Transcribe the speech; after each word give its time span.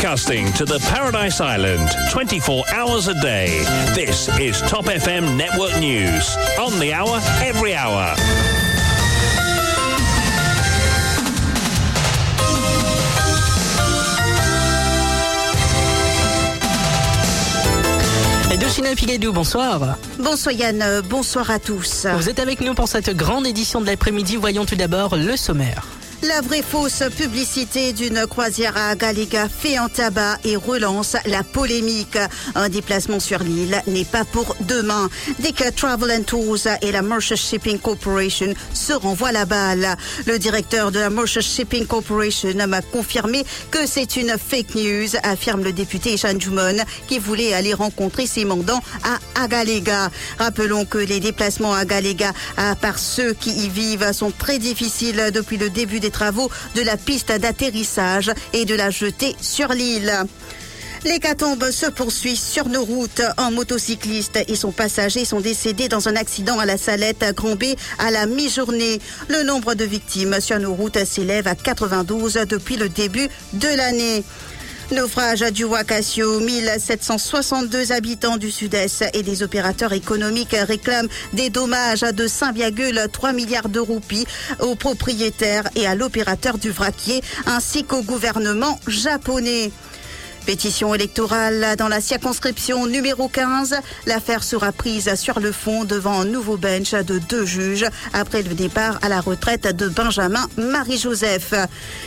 broadcasting 0.00 0.50
to 0.54 0.64
the 0.64 0.78
Paradise 0.88 1.42
Island 1.42 1.86
24 2.10 2.64
hours 2.72 3.08
a 3.08 3.14
day. 3.20 3.58
This 3.94 4.28
is 4.38 4.62
Top 4.62 4.86
FM 4.86 5.36
Network 5.36 5.78
News. 5.78 6.36
On 6.58 6.78
the 6.78 6.94
hour, 6.94 7.20
every 7.42 7.74
hour. 7.74 8.14
China 18.70 18.94
Pigadou, 18.94 19.32
bonsoir. 19.32 19.98
Bonsoir 20.18 20.54
Yann, 20.54 20.80
euh, 20.80 21.02
bonsoir 21.02 21.50
à 21.50 21.58
tous. 21.58 22.06
Vous 22.16 22.28
êtes 22.28 22.38
avec 22.38 22.60
nous 22.60 22.72
pour 22.72 22.86
cette 22.86 23.10
grande 23.10 23.44
édition 23.44 23.80
de 23.80 23.86
l'après-midi. 23.86 24.36
Voyons 24.36 24.64
tout 24.64 24.76
d'abord 24.76 25.16
le 25.16 25.36
sommaire. 25.36 25.99
La 26.22 26.42
vraie 26.42 26.62
fausse 26.62 27.02
publicité 27.16 27.94
d'une 27.94 28.26
croisière 28.26 28.76
à 28.76 28.94
Galega 28.94 29.48
fait 29.48 29.78
en 29.78 29.88
tabac 29.88 30.36
et 30.44 30.54
relance 30.54 31.16
la 31.24 31.42
polémique. 31.42 32.18
Un 32.54 32.68
déplacement 32.68 33.20
sur 33.20 33.42
l'île 33.42 33.80
n'est 33.86 34.04
pas 34.04 34.26
pour 34.26 34.54
demain. 34.60 35.08
Dès 35.38 35.52
que 35.52 35.70
Travel 35.70 36.10
and 36.10 36.24
Tours 36.24 36.66
et 36.82 36.92
la 36.92 37.00
Mauritius 37.00 37.48
Shipping 37.48 37.78
Corporation 37.78 38.52
se 38.74 38.92
renvoient 38.92 39.32
la 39.32 39.46
balle. 39.46 39.96
Le 40.26 40.38
directeur 40.38 40.92
de 40.92 40.98
la 40.98 41.08
Mauritius 41.08 41.54
Shipping 41.54 41.86
Corporation 41.86 42.66
m'a 42.68 42.82
confirmé 42.82 43.42
que 43.70 43.86
c'est 43.86 44.16
une 44.16 44.36
fake 44.36 44.74
news, 44.74 45.16
affirme 45.22 45.64
le 45.64 45.72
député 45.72 46.18
Jean 46.18 46.38
Jumon, 46.38 46.84
qui 47.08 47.18
voulait 47.18 47.54
aller 47.54 47.72
rencontrer 47.72 48.26
ses 48.26 48.44
mandants 48.44 48.82
à 49.04 49.42
Agalega. 49.42 50.10
Rappelons 50.38 50.84
que 50.84 50.98
les 50.98 51.20
déplacements 51.20 51.72
à 51.72 51.86
Galega, 51.86 52.32
à 52.58 52.76
part 52.76 52.98
ceux 52.98 53.32
qui 53.32 53.52
y 53.52 53.70
vivent, 53.70 54.12
sont 54.12 54.32
très 54.32 54.58
difficiles 54.58 55.30
depuis 55.32 55.56
le 55.56 55.70
début 55.70 55.98
des 55.98 56.09
travaux 56.10 56.50
de 56.74 56.82
la 56.82 56.96
piste 56.96 57.32
d'atterrissage 57.32 58.32
et 58.52 58.64
de 58.64 58.74
la 58.74 58.90
jetée 58.90 59.36
sur 59.40 59.68
l'île. 59.68 60.12
L'hécatombe 61.04 61.70
se 61.70 61.86
poursuit 61.86 62.36
sur 62.36 62.68
nos 62.68 62.84
routes. 62.84 63.22
Un 63.38 63.50
motocycliste 63.50 64.38
et 64.48 64.54
son 64.54 64.70
passager 64.70 65.24
sont 65.24 65.40
décédés 65.40 65.88
dans 65.88 66.08
un 66.08 66.16
accident 66.16 66.58
à 66.58 66.66
la 66.66 66.76
Salette 66.76 67.22
à 67.22 67.32
Grand 67.32 67.54
B 67.54 67.64
à 67.98 68.10
la 68.10 68.26
mi-journée. 68.26 69.00
Le 69.28 69.42
nombre 69.42 69.74
de 69.74 69.84
victimes 69.84 70.40
sur 70.40 70.58
nos 70.58 70.74
routes 70.74 71.02
s'élève 71.06 71.46
à 71.46 71.54
92 71.54 72.34
depuis 72.48 72.76
le 72.76 72.90
début 72.90 73.28
de 73.54 73.68
l'année. 73.68 74.24
Naufrage 74.92 75.44
du 75.52 75.64
Wakasio, 75.64 76.40
1762 76.40 77.92
habitants 77.92 78.36
du 78.36 78.50
sud-est 78.50 79.04
et 79.14 79.22
des 79.22 79.42
opérateurs 79.42 79.92
économiques 79.92 80.56
réclament 80.56 81.08
des 81.32 81.48
dommages 81.48 82.00
de 82.00 82.26
5,3 82.26 83.34
milliards 83.34 83.68
de 83.68 83.78
roupies 83.78 84.26
aux 84.58 84.74
propriétaires 84.74 85.68
et 85.76 85.86
à 85.86 85.94
l'opérateur 85.94 86.58
du 86.58 86.70
vraquier 86.70 87.22
ainsi 87.46 87.84
qu'au 87.84 88.02
gouvernement 88.02 88.80
japonais. 88.88 89.70
Pétition 90.50 90.92
électorale 90.96 91.76
dans 91.78 91.86
la 91.86 92.00
circonscription 92.00 92.88
numéro 92.88 93.28
15. 93.28 93.76
L'affaire 94.06 94.42
sera 94.42 94.72
prise 94.72 95.14
sur 95.14 95.38
le 95.38 95.52
fond 95.52 95.84
devant 95.84 96.22
un 96.22 96.24
nouveau 96.24 96.56
bench 96.56 96.90
de 96.90 97.20
deux 97.20 97.46
juges 97.46 97.86
après 98.12 98.42
le 98.42 98.54
départ 98.54 98.98
à 99.02 99.08
la 99.08 99.20
retraite 99.20 99.76
de 99.76 99.86
Benjamin 99.86 100.44
Marie-Joseph. 100.56 101.54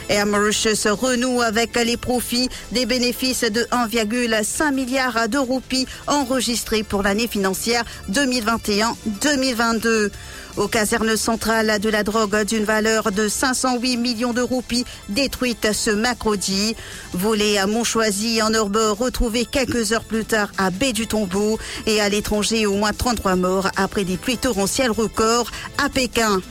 Air 0.09 0.25
Mauritius 0.25 0.87
renoue 0.87 1.41
avec 1.41 1.77
les 1.77 1.95
profits 1.95 2.49
des 2.73 2.85
bénéfices 2.85 3.45
de 3.45 3.61
1,5 3.71 4.73
milliard 4.73 5.29
de 5.29 5.37
roupies 5.37 5.87
enregistrés 6.07 6.83
pour 6.83 7.01
l'année 7.01 7.29
financière 7.29 7.85
2021-2022 8.11 10.11
aux 10.57 10.67
casernes 10.67 11.17
centrales 11.17 11.79
de 11.79 11.89
la 11.89 12.03
drogue 12.03 12.43
d'une 12.43 12.63
valeur 12.63 13.11
de 13.11 13.27
508 13.27 13.97
millions 13.97 14.33
de 14.33 14.41
roupies 14.41 14.85
détruite 15.09 15.73
ce 15.73 15.89
mercredi. 15.89 16.75
Volé 17.13 17.57
à 17.57 17.67
Montchoisy 17.67 18.32
en 18.41 18.53
Orbe, 18.53 18.77
retrouvé 18.99 19.45
quelques 19.45 19.91
heures 19.91 20.03
plus 20.03 20.25
tard 20.25 20.49
à 20.57 20.71
Baie 20.71 20.93
du 20.93 21.07
Tombeau 21.07 21.59
et 21.85 22.01
à 22.01 22.09
l'étranger 22.09 22.65
au 22.65 22.75
moins 22.75 22.93
33 22.93 23.35
morts 23.35 23.67
après 23.75 24.03
des 24.03 24.17
pluies 24.17 24.37
torrentielles 24.37 24.91
records 24.91 25.51
à 25.77 25.89
Pékin. 25.89 26.41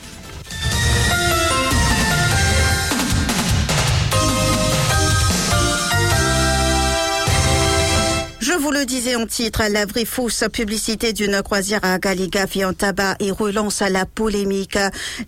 Vous 8.63 8.71
le 8.71 8.85
disais 8.85 9.15
en 9.15 9.25
titre, 9.25 9.61
la 9.69 9.85
vraie 9.85 10.05
fausse 10.05 10.45
publicité 10.49 11.11
d'une 11.11 11.41
croisière 11.41 11.83
à 11.83 11.99
Galiga 11.99 12.47
fait 12.47 12.63
un 12.63 12.71
tabac 12.71 13.17
et 13.19 13.29
relance 13.29 13.81
la 13.81 14.05
polémique. 14.05 14.77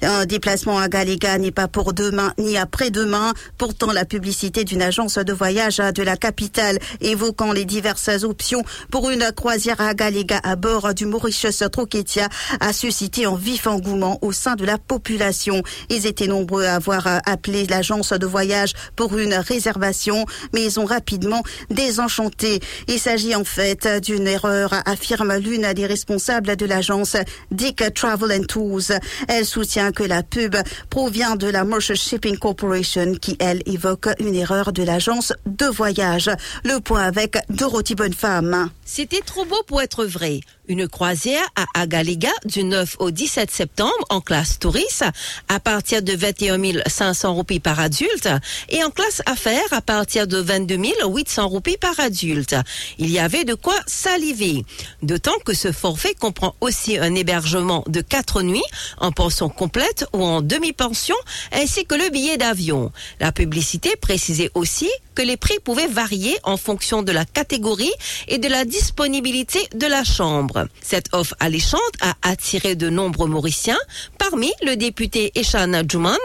Un 0.02 0.26
déplacement 0.26 0.80
à 0.80 0.88
Galiga 0.88 1.38
n'est 1.38 1.52
pas 1.52 1.68
pour 1.68 1.92
demain 1.92 2.34
ni 2.38 2.56
après-demain. 2.56 3.34
Pourtant, 3.58 3.92
la 3.92 4.06
publicité 4.06 4.64
d'une 4.64 4.82
agence 4.82 5.18
de 5.18 5.34
voyage 5.34 5.80
de 5.80 6.02
la 6.02 6.16
capitale 6.16 6.80
évoquant 7.02 7.52
les 7.52 7.66
diverses 7.66 8.24
options 8.24 8.64
pour 8.90 9.10
une 9.10 9.30
croisière 9.36 9.82
à 9.82 9.94
Galiga 9.94 10.40
à 10.42 10.56
bord 10.56 10.94
du 10.94 11.06
Mauritius 11.06 11.62
Troquetia 11.70 12.30
a 12.62 12.72
suscité 12.72 13.26
un 13.26 13.36
vif 13.36 13.68
engouement 13.68 14.18
au 14.22 14.32
sein 14.32 14.56
de 14.56 14.64
la 14.64 14.78
population. 14.78 15.62
Ils 15.90 16.06
étaient 16.06 16.28
nombreux 16.28 16.64
à 16.64 16.76
avoir 16.76 17.06
appelé 17.26 17.66
l'agence 17.66 18.14
de 18.14 18.26
voyage 18.26 18.72
pour 18.96 19.18
une 19.18 19.34
réservation, 19.34 20.26
mais 20.54 20.64
ils 20.64 20.80
ont 20.80 20.86
rapidement 20.86 21.44
désenchanté. 21.70 22.62
Il 22.88 22.98
s'agit 22.98 23.25
en 23.34 23.44
fait 23.44 23.88
d'une 24.04 24.28
erreur, 24.28 24.74
affirme 24.86 25.38
l'une 25.38 25.72
des 25.74 25.86
responsables 25.86 26.56
de 26.56 26.66
l'agence 26.66 27.16
Dick 27.50 27.82
Travel 27.94 28.40
and 28.40 28.44
Tours. 28.44 28.92
Elle 29.28 29.46
soutient 29.46 29.92
que 29.92 30.04
la 30.04 30.22
pub 30.22 30.56
provient 30.90 31.36
de 31.36 31.48
la 31.48 31.64
Mauritius 31.64 32.02
Shipping 32.02 32.38
Corporation 32.38 33.16
qui, 33.16 33.38
elle, 33.40 33.64
évoque 33.66 34.10
une 34.20 34.36
erreur 34.36 34.74
de 34.74 34.84
l'agence 34.84 35.34
de 35.46 35.66
voyage. 35.66 36.30
Le 36.64 36.80
point 36.80 37.04
avec 37.04 37.38
Dorothy 37.50 37.96
Bonnefemme. 37.96 38.70
C'était 38.84 39.22
trop 39.22 39.46
beau 39.46 39.62
pour 39.66 39.82
être 39.82 40.06
vrai. 40.06 40.42
Une 40.68 40.88
croisière 40.88 41.48
à 41.56 41.66
Agalega 41.80 42.32
du 42.46 42.64
9 42.64 42.96
au 42.98 43.12
17 43.12 43.52
septembre 43.52 43.94
en 44.10 44.20
classe 44.20 44.58
touriste 44.58 45.06
à 45.48 45.60
partir 45.60 46.02
de 46.02 46.14
21 46.14 46.82
500 46.88 47.36
roupies 47.36 47.60
par 47.60 47.80
adulte 47.80 48.30
et 48.70 48.84
en 48.84 48.90
classe 48.90 49.22
affaires 49.28 49.62
à 49.72 49.82
partir 49.82 50.26
de 50.26 50.38
22 50.38 50.76
800 50.76 51.48
roupies 51.48 51.78
par 51.78 52.00
adulte. 52.00 52.56
Il 52.98 53.12
y 53.12 53.20
avait 53.20 53.44
de 53.44 53.54
quoi 53.54 53.76
saliver. 53.86 54.66
D'autant 55.04 55.38
que 55.46 55.54
ce 55.54 55.72
forfait 55.72 56.16
comprend 56.16 56.56
aussi 56.62 56.98
un 56.98 57.14
hébergement 57.14 57.84
de 57.88 58.02
quatre 58.02 58.42
nuits 58.42 58.64
en 58.98 59.12
pension 59.12 59.50
complète 59.50 60.08
ou 60.14 60.24
en 60.24 60.42
demi-pension 60.42 61.16
ainsi 61.52 61.86
que 61.86 61.96
le 61.96 62.10
billet 62.10 62.38
d'avion. 62.38 62.92
La 63.20 63.32
publicité 63.32 63.96
précisait 63.98 64.50
aussi 64.56 64.90
que 65.14 65.22
les 65.22 65.38
prix 65.38 65.60
pouvaient 65.64 65.88
varier 65.88 66.38
en 66.44 66.58
fonction 66.58 67.04
de 67.04 67.12
la 67.12 67.26
catégorie 67.26 67.94
et 68.28 68.38
de 68.40 68.48
la 68.48 68.66
disponibilité 68.66 69.60
de 69.76 69.86
la 69.86 70.04
chambre. 70.04 70.55
Cette 70.82 71.14
offre 71.14 71.36
alléchante 71.40 71.82
a 72.02 72.16
attiré 72.22 72.76
de 72.76 72.90
nombreux 72.90 73.28
Mauriciens, 73.28 73.80
parmi 74.18 74.52
le 74.64 74.76
député 74.76 75.32
Eshana 75.36 75.84
Juman, 75.88 76.18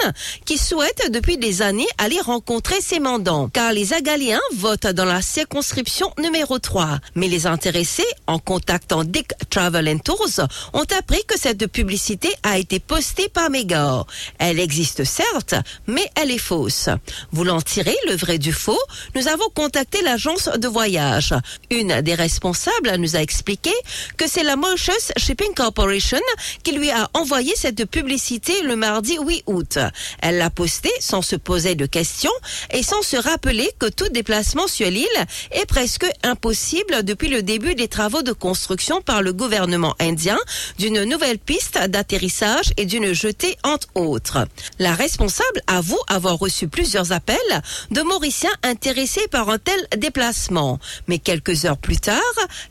qui 0.45 0.59
souhaite 0.59 1.11
depuis 1.11 1.39
des 1.39 1.63
années 1.63 1.87
aller 1.99 2.21
rencontrer 2.21 2.81
ses 2.81 3.01
mandants, 3.01 3.49
car 3.49 3.73
les 3.73 3.93
Agaliens 3.93 4.41
votent 4.55 4.87
dans 4.87 5.05
la 5.05 5.23
circonscription 5.23 6.13
numéro 6.19 6.59
3. 6.59 6.99
Mais 7.15 7.29
les 7.29 7.47
intéressés, 7.47 8.07
en 8.27 8.39
contactant 8.39 9.05
Dick 9.05 9.33
Travel 9.51 9.89
and 9.89 9.99
Tours, 9.99 10.47
ont 10.73 10.87
appris 10.99 11.23
que 11.27 11.39
cette 11.39 11.67
publicité 11.67 12.31
a 12.43 12.59
été 12.59 12.81
postée 12.81 13.29
par 13.29 13.51
Megor. 13.51 14.07
Elle 14.39 14.61
existe 14.61 15.05
certes, 15.05 15.55
mais 15.87 16.09
elle 16.15 16.31
est 16.31 16.39
fausse. 16.39 16.89
Voulant 17.33 17.61
tirer 17.61 17.97
le 18.09 18.17
vrai 18.17 18.39
du 18.39 18.53
faux, 18.53 18.81
nous 19.15 19.29
avons 19.29 19.49
contacté 19.55 20.03
l'agence 20.03 20.49
de 20.49 20.69
voyage. 20.69 21.35
Une 21.71 22.01
des 22.01 22.15
responsables 22.15 22.97
nous 22.99 23.17
a 23.17 23.21
expliqué 23.21 23.73
que 24.21 24.29
c'est 24.29 24.43
la 24.43 24.55
Mauritius 24.55 25.13
Shipping 25.17 25.55
Corporation 25.55 26.21
qui 26.63 26.73
lui 26.73 26.91
a 26.91 27.09
envoyé 27.15 27.55
cette 27.57 27.87
publicité 27.87 28.53
le 28.61 28.77
mardi 28.77 29.17
8 29.19 29.45
août. 29.47 29.79
Elle 30.21 30.37
l'a 30.37 30.51
postée 30.51 30.93
sans 31.01 31.23
se 31.23 31.37
poser 31.37 31.75
de 31.75 31.87
questions 31.87 32.31
et 32.71 32.83
sans 32.83 33.01
se 33.01 33.17
rappeler 33.17 33.71
que 33.79 33.87
tout 33.87 34.11
déplacement 34.11 34.67
sur 34.67 34.91
l'île 34.91 35.07
est 35.53 35.65
presque 35.65 36.05
impossible 36.23 37.03
depuis 37.03 37.29
le 37.29 37.43
début 37.43 37.75
des 37.75 37.89
travaux 37.89 38.21
de 38.21 38.33
construction 38.33 39.01
par 39.01 39.23
le 39.23 39.33
gouvernement 39.33 39.97
indien 39.99 40.39
d'une 40.77 41.05
nouvelle 41.05 41.39
piste 41.39 41.79
d'atterrissage 41.89 42.75
et 42.77 42.85
d'une 42.85 43.15
jetée 43.15 43.57
entre 43.63 43.89
autres. 43.95 44.47
La 44.79 44.95
responsable 44.95 45.63
avoue 45.67 46.01
avoir 46.09 46.39
reçu 46.39 46.69
plusieurs 46.69 47.13
appels 47.13 47.63
de 47.91 48.03
Mauriciens 48.03 48.53
intéressés 48.65 49.29
par 49.31 49.49
un 49.49 49.57
tel 49.57 49.81
déplacement. 49.97 50.79
Mais 51.09 51.19
quelques 51.19 51.65
heures 51.65 51.79
plus 51.79 52.01
tard, 52.01 52.21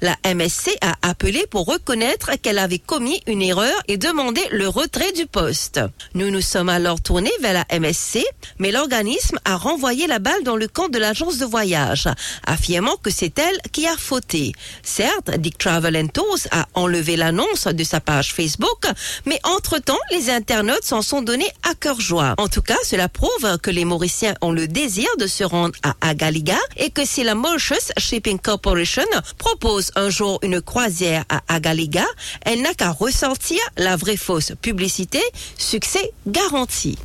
la 0.02 0.16
MSC 0.32 0.78
a 0.82 0.94
appelé 1.02 1.39
appelé 1.40 1.48
pour 1.48 1.66
reconnaître 1.66 2.32
qu'elle 2.42 2.60
avait 2.60 2.80
commis 2.80 3.22
une 3.28 3.42
erreur 3.42 3.76
et 3.88 3.98
demandé 3.98 4.42
le 4.52 4.68
retrait 4.68 5.12
du 5.12 5.26
poste. 5.26 5.80
Nous 6.14 6.32
nous 6.32 6.42
sommes 6.42 6.70
alors 6.70 7.02
tournés 7.02 7.32
vers 7.42 7.54
la 7.54 7.80
MSC, 7.80 8.24
mais 8.58 8.72
l'organisme 8.72 9.40
a 9.46 9.56
renvoyé 9.56 10.08
la 10.08 10.20
balle 10.20 10.44
dans 10.44 10.56
le 10.56 10.68
camp 10.68 10.90
de 10.90 10.98
l'agence 10.98 11.38
de 11.38 11.46
voyage, 11.46 12.08
affirmant 12.46 12.96
que 12.98 13.12
c'est 13.12 13.38
elle 13.40 13.58
qui 13.72 13.88
a 13.88 13.98
fauté. 13.98 14.54
Certes, 14.84 15.32
Dick 15.38 15.58
Travel 15.58 16.10
Tours 16.12 16.48
a 16.52 16.66
enlevé 16.74 17.16
l'annonce 17.16 17.68
de 17.68 17.84
sa 17.84 18.00
page 18.00 18.34
Facebook, 18.34 18.86
mais 19.26 19.40
entre-temps, 19.44 20.00
les 20.12 20.30
internautes 20.30 20.84
s'en 20.84 21.02
sont 21.02 21.22
donnés 21.22 21.52
à 21.70 21.76
cœur 21.76 22.00
joie. 22.00 22.36
En 22.38 22.48
tout 22.48 22.62
cas, 22.62 22.78
cela 22.84 23.10
prouve 23.10 23.58
que 23.62 23.72
les 23.72 23.86
Mauriciens 23.86 24.36
ont 24.42 24.52
le 24.52 24.68
désir 24.68 25.08
de 25.20 25.28
se 25.28 25.44
rendre 25.44 25.76
à 25.84 25.96
Agaliga 26.02 26.58
et 26.78 26.90
que 26.90 27.06
si 27.06 27.24
la 27.24 27.36
Mauritius 27.36 27.92
Shipping 27.98 28.40
Corporation 28.40 29.04
propose 29.38 29.92
un 29.96 30.10
jour 30.10 30.40
une 30.42 30.62
croisière 30.62 31.26
à 31.30 31.42
Agaliga, 31.48 32.06
elle 32.42 32.62
n'a 32.62 32.74
qu'à 32.74 32.92
ressortir 32.92 33.60
la 33.78 33.96
vraie 33.96 34.18
fausse 34.18 34.54
publicité, 34.62 35.22
succès 35.58 36.12
garanti. 36.28 36.98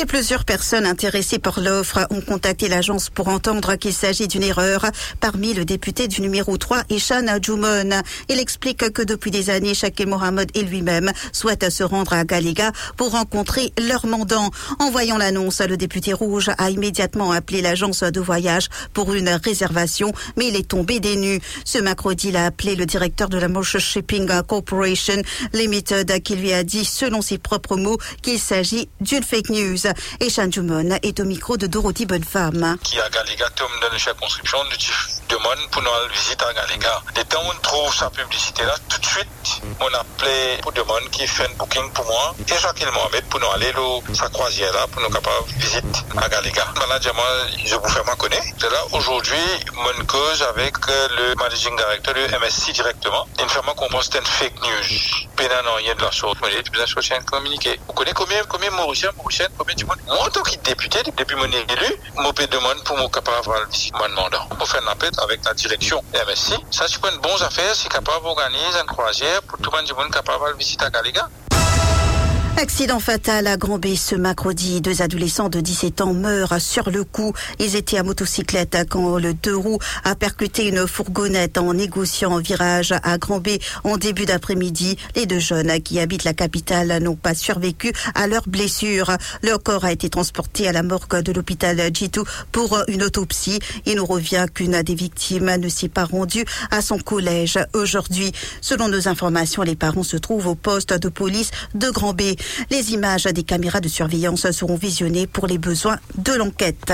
Et 0.00 0.06
plusieurs 0.06 0.44
personnes 0.44 0.86
intéressées 0.86 1.38
par 1.38 1.60
l'offre 1.60 2.06
ont 2.10 2.20
contacté 2.20 2.68
l'agence 2.68 3.10
pour 3.10 3.28
entendre 3.28 3.74
qu'il 3.76 3.92
s'agit 3.92 4.28
d'une 4.28 4.42
erreur. 4.42 4.86
Parmi 5.20 5.52
le 5.52 5.64
député 5.64 6.08
du 6.08 6.20
numéro 6.20 6.56
3, 6.56 6.84
Ishan 6.90 7.26
Djoumon. 7.42 8.00
Il 8.28 8.38
explique 8.38 8.90
que 8.92 9.02
depuis 9.02 9.30
des 9.30 9.50
années, 9.50 9.74
Shakil 9.74 10.06
Mohamed 10.06 10.50
et 10.54 10.62
lui-même 10.62 11.10
souhaitent 11.32 11.70
se 11.70 11.82
rendre 11.82 12.12
à 12.12 12.24
Galiga 12.24 12.72
pour 12.96 13.10
rencontrer 13.10 13.72
leur 13.88 14.06
mandant. 14.06 14.50
En 14.78 14.90
voyant 14.90 15.18
l'annonce, 15.18 15.60
le 15.60 15.76
député 15.76 16.12
rouge 16.12 16.50
a 16.56 16.70
immédiatement 16.70 17.32
appelé 17.32 17.60
l'agence 17.60 18.02
de 18.02 18.20
voyage 18.20 18.68
pour 18.94 19.12
une 19.12 19.28
réservation, 19.28 20.12
mais 20.36 20.48
il 20.48 20.56
est 20.56 20.68
tombé 20.68 21.00
des 21.00 21.16
nues. 21.16 21.40
Ce 21.64 21.78
mercredi, 21.78 22.28
il 22.28 22.36
a 22.36 22.46
appelé 22.46 22.76
le 22.76 22.86
directeur 22.86 23.28
de 23.28 23.38
la 23.38 23.48
Mosh 23.48 23.76
Shipping 23.78 24.30
Corporation 24.46 25.20
Limited 25.52 26.22
qui 26.22 26.36
lui 26.36 26.52
a 26.52 26.62
dit, 26.62 26.84
selon 26.84 27.22
ses 27.22 27.38
propres 27.38 27.76
mots, 27.76 27.98
qu'il 28.22 28.38
s'agit 28.38 28.88
d'une 29.00 29.22
fake 29.22 29.39
news. 29.48 29.86
Et 30.20 30.28
Jumon 30.28 30.98
est 31.02 31.20
au 31.20 31.24
micro 31.24 31.56
de 31.56 31.66
Dorothy 31.66 32.04
Bonnefemme. 32.04 32.76
Qui 32.82 33.00
a 33.00 33.08
Galéga, 33.08 33.48
Tom 33.56 33.68
de 33.92 33.98
circonscription, 33.98 34.58
demande 35.28 35.70
pour 35.70 35.82
nous 35.82 35.90
visiter 36.12 36.44
à 36.44 36.52
Galéga. 36.52 37.00
Dès 37.14 37.24
temps 37.24 37.42
on 37.44 37.60
trouve 37.62 37.94
sa 37.94 38.10
publicité 38.10 38.64
là, 38.64 38.74
tout 38.88 39.00
de 39.00 39.06
suite, 39.06 39.62
on 39.80 39.94
a 39.94 40.00
appelé 40.00 40.58
pour 40.62 40.72
demander 40.72 41.08
qui 41.12 41.26
fait 41.26 41.44
un 41.44 41.54
booking 41.56 41.90
pour 41.92 42.04
moi. 42.06 42.34
Et 42.48 42.58
Jacques 42.58 42.84
Mohamed 42.92 43.24
pour 43.30 43.40
nous 43.40 43.50
aller 43.50 43.72
sa 44.12 44.28
croisière 44.28 44.72
là, 44.72 44.86
pour 44.88 45.00
nous 45.02 45.08
capables 45.08 45.46
visite 45.58 45.84
à 46.16 46.28
Galéga. 46.28 46.66
Manager, 46.76 47.14
je 47.64 47.74
vous 47.76 47.88
fais 47.88 48.02
ma 48.04 48.16
connaître. 48.16 48.44
C'est 48.58 48.70
là, 48.70 48.84
aujourd'hui, 48.92 49.36
mon 49.74 50.04
cause 50.04 50.42
avec 50.42 50.74
le 50.88 51.34
managing 51.36 51.76
director 51.76 52.14
de 52.14 52.38
MSC 52.38 52.72
directement. 52.72 53.26
Une 53.40 53.48
firme 53.48 53.66
comprend 53.76 54.00
c'est 54.02 54.18
une 54.18 54.26
fake 54.26 54.60
news. 54.62 55.28
Pénal, 55.36 55.64
rien 55.76 55.94
de 55.94 56.02
la 56.02 56.12
sorte. 56.12 56.38
Mais 56.42 56.50
de 56.62 57.24
communiquer. 57.24 57.78
Vous 57.86 57.92
connaissez 57.92 58.14
combien, 58.14 58.42
combien 58.48 58.70
Mauriciens, 58.70 59.12
Du 59.76 59.84
monde? 59.84 59.96
Moi, 60.08 60.28
tant 60.32 60.42
que 60.42 60.56
député, 60.64 60.98
depuis 61.16 61.36
mon 61.36 61.44
élu, 61.44 61.94
mon 62.16 62.32
demande 62.32 62.82
pour 62.84 62.96
mon 62.98 63.08
capable 63.08 63.36
mon 63.92 64.08
mandat. 64.08 64.44
Pour 64.58 64.68
faire 64.68 64.82
un 64.84 64.90
appel 64.90 65.10
avec 65.22 65.44
la 65.44 65.54
direction 65.54 66.02
MSC. 66.12 66.54
Ça, 66.72 66.86
c'est 66.88 66.96
une 66.96 67.20
bonne 67.20 67.40
affaire, 67.40 67.72
c'est 67.76 67.88
capable 67.88 68.24
d'organiser 68.24 68.80
une 68.80 68.86
croisière 68.88 69.40
pour 69.42 69.58
tout 69.58 69.70
le 69.70 69.96
monde 69.96 70.10
capable 70.10 70.52
de 70.52 70.58
visiter 70.58 70.84
à 70.84 70.90
Galiga. 70.90 71.28
Accident 72.60 73.00
fatal 73.00 73.46
à 73.46 73.56
Grand-B 73.56 73.94
ce 73.96 74.14
mercredi. 74.14 74.82
Deux 74.82 75.00
adolescents 75.00 75.48
de 75.48 75.60
17 75.60 76.02
ans 76.02 76.12
meurent 76.12 76.60
sur 76.60 76.90
le 76.90 77.04
coup. 77.04 77.32
Ils 77.58 77.74
étaient 77.74 77.96
à 77.96 78.02
motocyclette 78.02 78.76
quand 78.90 79.16
le 79.16 79.32
deux 79.32 79.56
roues 79.56 79.78
a 80.04 80.14
percuté 80.14 80.68
une 80.68 80.86
fourgonnette 80.86 81.56
en 81.56 81.72
négociant 81.72 82.36
un 82.36 82.40
virage 82.42 82.92
à 83.02 83.16
Grand-B 83.16 83.48
en 83.82 83.96
début 83.96 84.26
d'après-midi. 84.26 84.98
Les 85.16 85.24
deux 85.24 85.38
jeunes 85.38 85.80
qui 85.80 86.00
habitent 86.00 86.24
la 86.24 86.34
capitale 86.34 87.02
n'ont 87.02 87.16
pas 87.16 87.34
survécu 87.34 87.94
à 88.14 88.26
leurs 88.26 88.46
blessures. 88.46 89.10
Leur 89.42 89.62
corps 89.62 89.86
a 89.86 89.92
été 89.92 90.10
transporté 90.10 90.68
à 90.68 90.72
la 90.72 90.82
morgue 90.82 91.22
de 91.22 91.32
l'hôpital 91.32 91.80
Jitu 91.94 92.20
pour 92.52 92.78
une 92.88 93.04
autopsie. 93.04 93.58
Il 93.86 93.96
nous 93.96 94.06
revient 94.06 94.44
qu'une 94.52 94.82
des 94.82 94.94
victimes 94.94 95.56
ne 95.56 95.68
s'est 95.70 95.88
pas 95.88 96.04
rendue 96.04 96.44
à 96.70 96.82
son 96.82 96.98
collège 96.98 97.58
aujourd'hui. 97.72 98.32
Selon 98.60 98.88
nos 98.88 99.08
informations, 99.08 99.62
les 99.62 99.76
parents 99.76 100.02
se 100.02 100.18
trouvent 100.18 100.48
au 100.48 100.54
poste 100.54 100.92
de 100.92 101.08
police 101.08 101.52
de 101.74 101.88
Grand-B. 101.88 102.22
Les 102.70 102.92
images 102.92 103.24
des 103.24 103.42
caméras 103.42 103.80
de 103.80 103.88
surveillance 103.88 104.50
seront 104.50 104.76
visionnées 104.76 105.26
pour 105.26 105.46
les 105.46 105.58
besoins 105.58 105.98
de 106.16 106.32
l'enquête. 106.32 106.92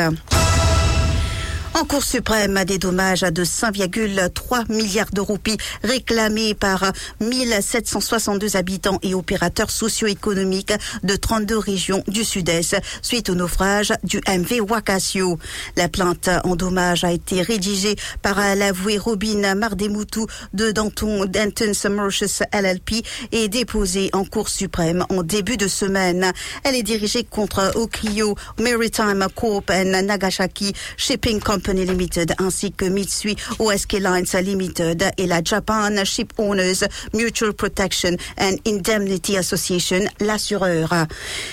En 1.79 1.85
Cour 1.85 2.03
suprême, 2.03 2.65
des 2.65 2.79
dommages 2.79 3.21
de 3.21 3.45
5,3 3.45 4.73
milliards 4.73 5.11
de 5.13 5.21
roupies 5.21 5.59
réclamés 5.85 6.55
par 6.55 6.91
1762 7.21 8.57
habitants 8.57 8.99
et 9.03 9.13
opérateurs 9.15 9.71
socio-économiques 9.71 10.73
de 11.03 11.17
32 11.17 11.59
régions 11.59 12.03
du 12.09 12.25
Sud-Est 12.25 12.79
suite 13.03 13.29
au 13.29 13.35
naufrage 13.35 13.93
du 14.05 14.23
MV 14.27 14.63
Wakasio. 14.63 15.39
La 15.77 15.91
plainte 15.91 16.31
en 16.45 16.57
dommages 16.57 17.05
a 17.05 17.13
été 17.13 17.43
rédigée 17.43 17.97
par 18.23 18.39
l'avoué 18.57 18.97
Robin 18.97 19.55
Mardemoutou 19.55 20.27
de 20.55 20.71
Danton 20.71 21.27
Denton 21.27 21.73
Mauritius 21.91 22.43
LLP 22.55 23.05
et 23.33 23.49
déposée 23.49 24.09
en 24.15 24.25
Cour 24.25 24.49
suprême 24.49 25.05
en 25.11 25.23
début 25.23 25.59
de 25.59 25.69
semaine. 25.69 26.33
Elle 26.65 26.75
est 26.75 26.83
dirigée 26.83 27.25
contre 27.25 27.73
Okio 27.75 28.35
Maritime 28.59 29.27
Corp 29.35 29.71
and 29.71 30.05
Nagasaki 30.05 30.73
Shipping 30.97 31.39
Company 31.39 31.66
Limited 31.73 32.35
ainsi 32.39 32.73
que 32.73 32.85
Mitsui 32.85 33.37
OSK 33.59 33.95
Lines 33.95 34.43
Limited 34.43 35.11
et 35.17 35.27
la 35.27 35.43
Japan 35.43 36.05
Ship 36.05 36.33
Owners 36.39 36.87
Mutual 37.15 37.53
Protection 37.53 38.17
and 38.39 38.57
Indemnity 38.67 39.37
Association, 39.37 40.05
l'assureur. 40.21 41.07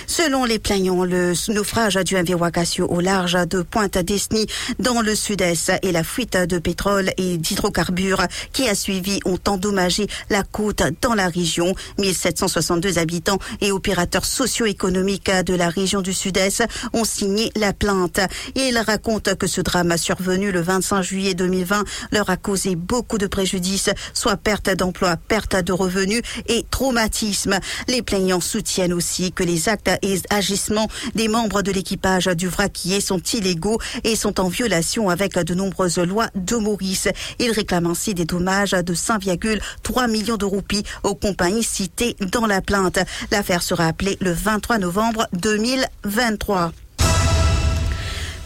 Selon 0.06 0.44
les 0.44 0.58
plaignants, 0.58 1.04
le 1.04 1.32
naufrage 1.52 1.96
du 1.96 2.16
MV 2.16 2.40
Wakasio 2.40 2.86
au 2.88 3.00
large 3.00 3.36
de 3.48 3.62
Pointe 3.62 3.98
Desny 3.98 4.46
dans 4.78 5.00
le 5.00 5.14
sud-est 5.14 5.72
et 5.82 5.92
la 5.92 6.04
fuite 6.04 6.36
de 6.36 6.58
pétrole 6.58 7.10
et 7.16 7.36
d'hydrocarbures 7.36 8.26
qui 8.52 8.68
a 8.68 8.74
suivi 8.74 9.20
ont 9.24 9.38
endommagé 9.46 10.06
la 10.30 10.42
côte 10.42 10.82
dans 11.00 11.14
la 11.14 11.28
région. 11.28 11.74
1762 11.98 12.98
habitants 12.98 13.38
et 13.60 13.72
opérateurs 13.72 14.24
socio-économiques 14.24 15.30
de 15.46 15.54
la 15.54 15.68
région 15.68 16.02
du 16.02 16.12
sud-est 16.12 16.64
ont 16.92 17.04
signé 17.04 17.50
la 17.56 17.72
plainte. 17.72 18.20
Ils 18.54 18.78
racontent 18.78 19.34
que 19.34 19.46
ce 19.46 19.60
drame 19.60 19.96
survenu 20.04 20.52
le 20.52 20.60
25 20.60 21.02
juillet 21.02 21.34
2020 21.34 21.84
leur 22.12 22.28
a 22.28 22.36
causé 22.36 22.76
beaucoup 22.76 23.16
de 23.16 23.26
préjudices, 23.26 23.88
soit 24.12 24.36
perte 24.36 24.68
d'emploi, 24.68 25.16
perte 25.16 25.56
de 25.56 25.72
revenus 25.72 26.20
et 26.46 26.66
traumatisme. 26.70 27.58
Les 27.88 28.02
plaignants 28.02 28.42
soutiennent 28.42 28.92
aussi 28.92 29.32
que 29.32 29.42
les 29.42 29.70
actes 29.70 29.90
et 30.02 30.20
agissements 30.28 30.88
des 31.14 31.28
membres 31.28 31.62
de 31.62 31.72
l'équipage 31.72 32.26
du 32.26 32.48
vraquier 32.48 33.00
sont 33.00 33.22
illégaux 33.32 33.78
et 34.04 34.14
sont 34.14 34.40
en 34.40 34.48
violation 34.48 35.08
avec 35.08 35.38
de 35.38 35.54
nombreuses 35.54 35.98
lois 35.98 36.28
de 36.34 36.56
Maurice. 36.56 37.08
Ils 37.38 37.52
réclament 37.52 37.86
ainsi 37.86 38.12
des 38.12 38.26
dommages 38.26 38.72
de 38.72 38.94
5,3 38.94 40.10
millions 40.10 40.36
de 40.36 40.44
roupies 40.44 40.84
aux 41.02 41.14
compagnies 41.14 41.64
citées 41.64 42.14
dans 42.20 42.46
la 42.46 42.60
plainte. 42.60 42.98
L'affaire 43.30 43.62
sera 43.62 43.86
appelée 43.86 44.18
le 44.20 44.32
23 44.32 44.78
novembre 44.78 45.26
2023 45.32 46.72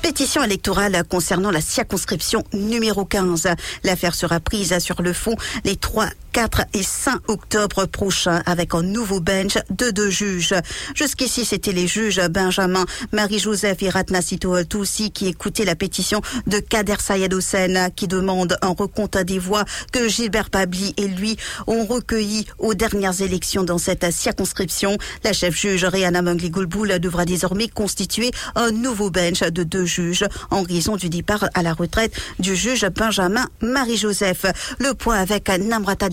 pétition 0.08 0.42
électorale 0.42 1.02
concernant 1.06 1.50
la 1.50 1.60
circonscription 1.60 2.42
numéro 2.54 3.04
15. 3.04 3.46
L'affaire 3.84 4.14
sera 4.14 4.40
prise 4.40 4.78
sur 4.78 5.02
le 5.02 5.12
fond 5.12 5.34
les 5.66 5.76
3, 5.76 6.06
4 6.32 6.62
et 6.74 6.82
5 6.82 7.28
octobre 7.28 7.86
prochains 7.86 8.42
avec 8.46 8.74
un 8.74 8.82
nouveau 8.82 9.20
bench 9.20 9.58
de 9.70 9.90
deux 9.90 10.10
juges. 10.10 10.54
Jusqu'ici, 10.94 11.44
c'était 11.44 11.72
les 11.72 11.86
juges 11.86 12.20
Benjamin, 12.28 12.84
Marie-Joseph 13.12 13.82
et 13.82 13.88
Ratnasito 13.88 14.64
Toussi 14.64 15.10
qui 15.10 15.28
écoutaient 15.28 15.64
la 15.64 15.76
pétition 15.76 16.20
de 16.46 16.58
Kader 16.58 16.96
Sayed 16.98 17.32
qui 17.94 18.08
demande 18.08 18.56
un 18.62 18.68
recompte 18.68 19.18
des 19.18 19.38
voix 19.38 19.64
que 19.92 20.08
Gilbert 20.08 20.50
Pabli 20.50 20.94
et 20.96 21.06
lui 21.06 21.36
ont 21.66 21.84
recueilli 21.84 22.46
aux 22.58 22.74
dernières 22.74 23.20
élections 23.22 23.64
dans 23.64 23.78
cette 23.78 24.10
circonscription. 24.12 24.96
La 25.24 25.32
chef 25.32 25.54
juge 25.56 25.84
Rihanna 25.84 26.22
Mangli 26.22 26.50
devra 26.50 27.24
désormais 27.24 27.68
constituer 27.68 28.30
un 28.54 28.70
nouveau 28.70 29.10
bench 29.10 29.40
de 29.42 29.62
deux 29.62 29.84
juge 29.84 30.24
en 30.50 30.62
raison 30.62 30.96
du 30.96 31.08
départ 31.08 31.48
à 31.54 31.62
la 31.62 31.74
retraite 31.74 32.12
du 32.38 32.56
juge 32.56 32.86
Benjamin 32.88 33.46
Marie-Joseph. 33.60 34.46
Le 34.78 34.94
point 34.94 35.18
avec 35.18 35.48
Namrata. 35.48 36.08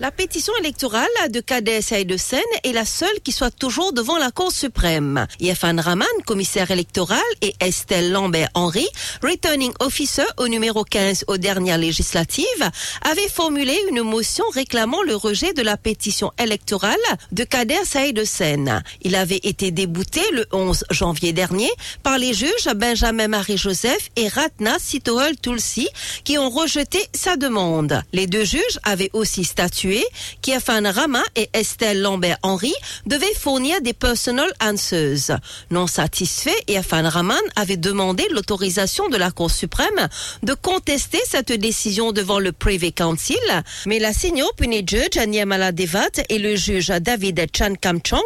La 0.00 0.10
pétition 0.10 0.52
électorale 0.60 1.06
de 1.30 1.40
Kader 1.40 1.80
de 2.06 2.16
Seine 2.16 2.40
est 2.64 2.72
la 2.72 2.86
seule 2.86 3.20
qui 3.22 3.32
soit 3.32 3.50
toujours 3.50 3.92
devant 3.92 4.16
la 4.16 4.30
Cour 4.30 4.50
suprême. 4.50 5.26
Yefan 5.40 5.78
Raman, 5.78 6.06
commissaire 6.26 6.70
électoral, 6.70 7.20
et 7.42 7.54
Estelle 7.60 8.10
Lambert-Henry, 8.12 8.86
returning 9.22 9.72
officer 9.80 10.24
au 10.38 10.48
numéro 10.48 10.84
15 10.84 11.24
aux 11.26 11.36
dernières 11.36 11.76
législatives, 11.76 12.70
avaient 13.02 13.28
formulé 13.28 13.78
une 13.90 14.02
motion 14.02 14.44
réclamant 14.54 15.02
le 15.02 15.16
rejet 15.16 15.52
de 15.52 15.62
la 15.62 15.76
pétition 15.76 16.32
électorale 16.38 16.96
de 17.32 17.44
Kader 17.44 17.82
de 18.14 18.24
Seine. 18.24 18.82
Il 19.02 19.14
avait 19.14 19.40
été 19.42 19.70
débouté 19.70 20.22
le 20.32 20.46
11 20.52 20.84
janvier 20.90 21.32
dernier 21.32 21.70
par 22.02 22.16
les 22.16 22.32
juges 22.32 22.70
Benjamin 22.74 23.28
Marie-Joseph 23.28 24.08
et 24.16 24.28
Ratna 24.28 24.78
Sitohol 24.78 25.36
Tulsi 25.36 25.88
qui 26.24 26.38
ont 26.38 26.48
rejeté 26.48 26.98
sa 27.14 27.36
demande. 27.36 28.02
Les 28.12 28.26
deux 28.26 28.44
juges 28.44 28.78
avaient 28.82 29.09
aussi 29.12 29.44
statué 29.44 30.04
qu'Iafan 30.42 30.90
Rama 30.90 31.22
et 31.36 31.50
Estelle 31.52 32.00
Lambert-Henry 32.00 32.72
devaient 33.06 33.34
fournir 33.34 33.80
des 33.80 33.92
personal 33.92 34.50
answers. 34.60 35.36
Non 35.70 35.86
satisfait, 35.86 36.56
Iafan 36.68 37.08
Raman 37.08 37.40
avait 37.56 37.76
demandé 37.76 38.26
l'autorisation 38.30 39.08
de 39.08 39.16
la 39.16 39.30
Cour 39.30 39.50
suprême 39.50 40.08
de 40.42 40.54
contester 40.54 41.20
cette 41.28 41.52
décision 41.52 42.12
devant 42.12 42.38
le 42.38 42.52
Privy 42.52 42.92
Council, 42.92 43.38
mais 43.86 43.98
la 43.98 44.12
senior 44.12 44.54
puni 44.54 44.84
judge 44.86 45.16
Anyamala 45.16 45.72
Devat 45.72 46.22
et 46.28 46.38
le 46.38 46.56
juge 46.56 46.88
David 46.88 47.46
Chan 47.56 47.74
Kam 47.80 48.00
Chong 48.02 48.20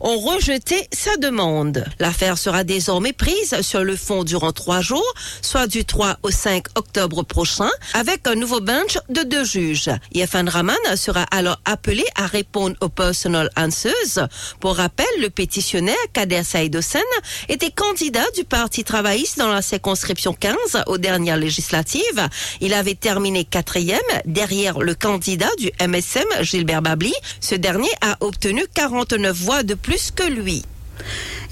ont 0.00 0.18
rejeté 0.18 0.88
sa 0.92 1.16
demande. 1.16 1.84
L'affaire 1.98 2.38
sera 2.38 2.64
désormais 2.64 3.12
prise 3.12 3.60
sur 3.62 3.84
le 3.84 3.96
fond 3.96 4.24
durant 4.24 4.52
trois 4.52 4.80
jours, 4.80 5.14
soit 5.42 5.66
du 5.66 5.84
3 5.84 6.18
au 6.22 6.30
5 6.30 6.66
octobre 6.76 7.22
prochain, 7.22 7.70
avec 7.94 8.26
un 8.26 8.34
nouveau 8.34 8.60
bench 8.60 8.98
de 9.08 9.22
deux 9.22 9.44
juges. 9.44 9.90
Yefan 10.30 10.48
Raman 10.48 10.76
sera 10.96 11.24
alors 11.24 11.60
appelé 11.64 12.04
à 12.14 12.26
répondre 12.26 12.76
aux 12.80 12.88
personal 12.88 13.50
answers. 13.56 14.28
Pour 14.60 14.76
rappel, 14.76 15.06
le 15.20 15.28
pétitionnaire 15.28 15.96
Kader 16.12 16.44
Saïd 16.44 16.76
Hossein 16.76 17.00
était 17.48 17.72
candidat 17.72 18.24
du 18.36 18.44
Parti 18.44 18.84
travailliste 18.84 19.38
dans 19.38 19.50
la 19.50 19.60
circonscription 19.60 20.32
15 20.32 20.84
aux 20.86 20.98
dernières 20.98 21.36
législatives. 21.36 22.28
Il 22.60 22.74
avait 22.74 22.94
terminé 22.94 23.44
quatrième 23.44 23.98
derrière 24.24 24.78
le 24.78 24.94
candidat 24.94 25.50
du 25.58 25.72
MSM 25.84 26.28
Gilbert 26.42 26.82
Babli. 26.82 27.12
Ce 27.40 27.56
dernier 27.56 27.90
a 28.00 28.16
obtenu 28.20 28.62
49 28.72 29.36
voix 29.36 29.62
de 29.64 29.74
plus 29.74 30.12
que 30.12 30.22
lui. 30.22 30.64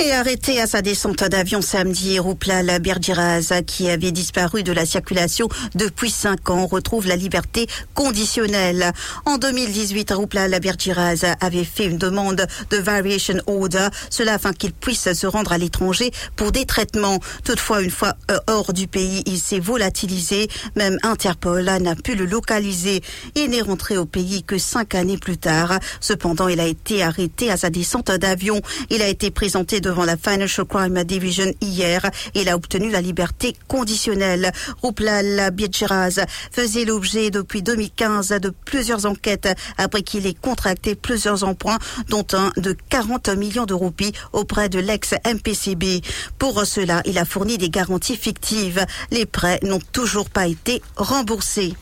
Et 0.00 0.12
arrêté 0.12 0.60
à 0.60 0.68
sa 0.68 0.80
descente 0.80 1.24
d'avion 1.24 1.60
samedi, 1.60 2.20
Rouplal 2.20 2.78
Berdiraz, 2.80 3.52
qui 3.66 3.90
avait 3.90 4.12
disparu 4.12 4.62
de 4.62 4.70
la 4.70 4.86
circulation 4.86 5.48
depuis 5.74 6.12
cinq 6.12 6.50
ans, 6.50 6.66
retrouve 6.66 7.08
la 7.08 7.16
liberté 7.16 7.66
conditionnelle. 7.94 8.92
En 9.26 9.38
2018, 9.38 10.12
Rouplal 10.12 10.56
Berdiraz 10.60 11.24
avait 11.40 11.64
fait 11.64 11.86
une 11.86 11.98
demande 11.98 12.46
de 12.70 12.76
variation 12.76 13.38
order, 13.48 13.88
cela 14.08 14.34
afin 14.34 14.52
qu'il 14.52 14.72
puisse 14.72 15.12
se 15.12 15.26
rendre 15.26 15.50
à 15.50 15.58
l'étranger 15.58 16.12
pour 16.36 16.52
des 16.52 16.64
traitements. 16.64 17.18
Toutefois, 17.42 17.82
une 17.82 17.90
fois 17.90 18.14
euh, 18.30 18.38
hors 18.46 18.72
du 18.72 18.86
pays, 18.86 19.24
il 19.26 19.38
s'est 19.38 19.58
volatilisé. 19.58 20.46
Même 20.76 20.98
Interpol 21.02 21.64
n'a 21.64 21.96
pu 21.96 22.14
le 22.14 22.24
localiser. 22.24 23.02
Il 23.34 23.50
n'est 23.50 23.62
rentré 23.62 23.96
au 23.98 24.06
pays 24.06 24.44
que 24.44 24.58
cinq 24.58 24.94
années 24.94 25.18
plus 25.18 25.38
tard. 25.38 25.80
Cependant, 26.00 26.46
il 26.46 26.60
a 26.60 26.66
été 26.66 27.02
arrêté 27.02 27.50
à 27.50 27.56
sa 27.56 27.68
descente 27.68 28.12
d'avion. 28.12 28.60
Il 28.90 29.02
a 29.02 29.08
été 29.08 29.32
présenté 29.32 29.80
devant 29.88 30.04
la 30.04 30.18
Financial 30.18 30.66
Crime 30.66 31.02
Division 31.02 31.50
hier. 31.62 32.10
Il 32.34 32.50
a 32.50 32.56
obtenu 32.56 32.90
la 32.90 33.00
liberté 33.00 33.56
conditionnelle. 33.68 34.52
Rouplal 34.82 35.50
Biedjiraz 35.50 36.20
faisait 36.52 36.84
l'objet 36.84 37.30
depuis 37.30 37.62
2015 37.62 38.28
de 38.28 38.52
plusieurs 38.66 39.06
enquêtes 39.06 39.48
après 39.78 40.02
qu'il 40.02 40.26
ait 40.26 40.34
contracté 40.34 40.94
plusieurs 40.94 41.42
emprunts, 41.44 41.78
dont 42.10 42.26
un 42.34 42.52
de 42.58 42.76
40 42.90 43.30
millions 43.30 43.64
de 43.64 43.72
roupies 43.72 44.12
auprès 44.34 44.68
de 44.68 44.78
l'ex-MPCB. 44.78 46.02
Pour 46.38 46.66
cela, 46.66 47.00
il 47.06 47.16
a 47.16 47.24
fourni 47.24 47.56
des 47.56 47.70
garanties 47.70 48.16
fictives. 48.16 48.84
Les 49.10 49.24
prêts 49.24 49.58
n'ont 49.62 49.80
toujours 49.92 50.28
pas 50.28 50.48
été 50.48 50.82
remboursés. 50.96 51.72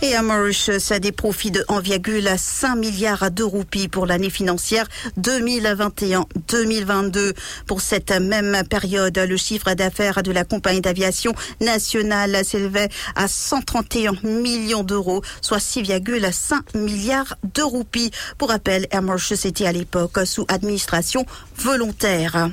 Et 0.00 0.14
à 0.14 0.22
Mauritius, 0.22 0.92
des 0.92 1.10
profits 1.10 1.50
de 1.50 1.62
1,5 1.62 2.78
milliard 2.78 3.32
de 3.32 3.42
roupies 3.42 3.88
pour 3.88 4.06
l'année 4.06 4.30
financière 4.30 4.86
2021-2022. 5.20 7.34
Pour 7.66 7.80
cette 7.80 8.12
même 8.12 8.62
période, 8.70 9.18
le 9.18 9.36
chiffre 9.36 9.74
d'affaires 9.74 10.22
de 10.22 10.30
la 10.30 10.44
compagnie 10.44 10.80
d'aviation 10.80 11.34
nationale 11.60 12.44
s'élevait 12.44 12.90
à 13.16 13.26
131 13.26 14.12
millions 14.22 14.84
d'euros, 14.84 15.20
soit 15.40 15.58
6,5 15.58 16.78
milliards 16.78 17.34
de 17.54 17.62
roupies. 17.62 18.12
Pour 18.38 18.50
rappel, 18.50 18.86
Air 18.92 19.02
Mauritius 19.02 19.46
était 19.46 19.66
à 19.66 19.72
l'époque 19.72 20.20
sous 20.24 20.46
administration 20.48 21.26
volontaire. 21.56 22.50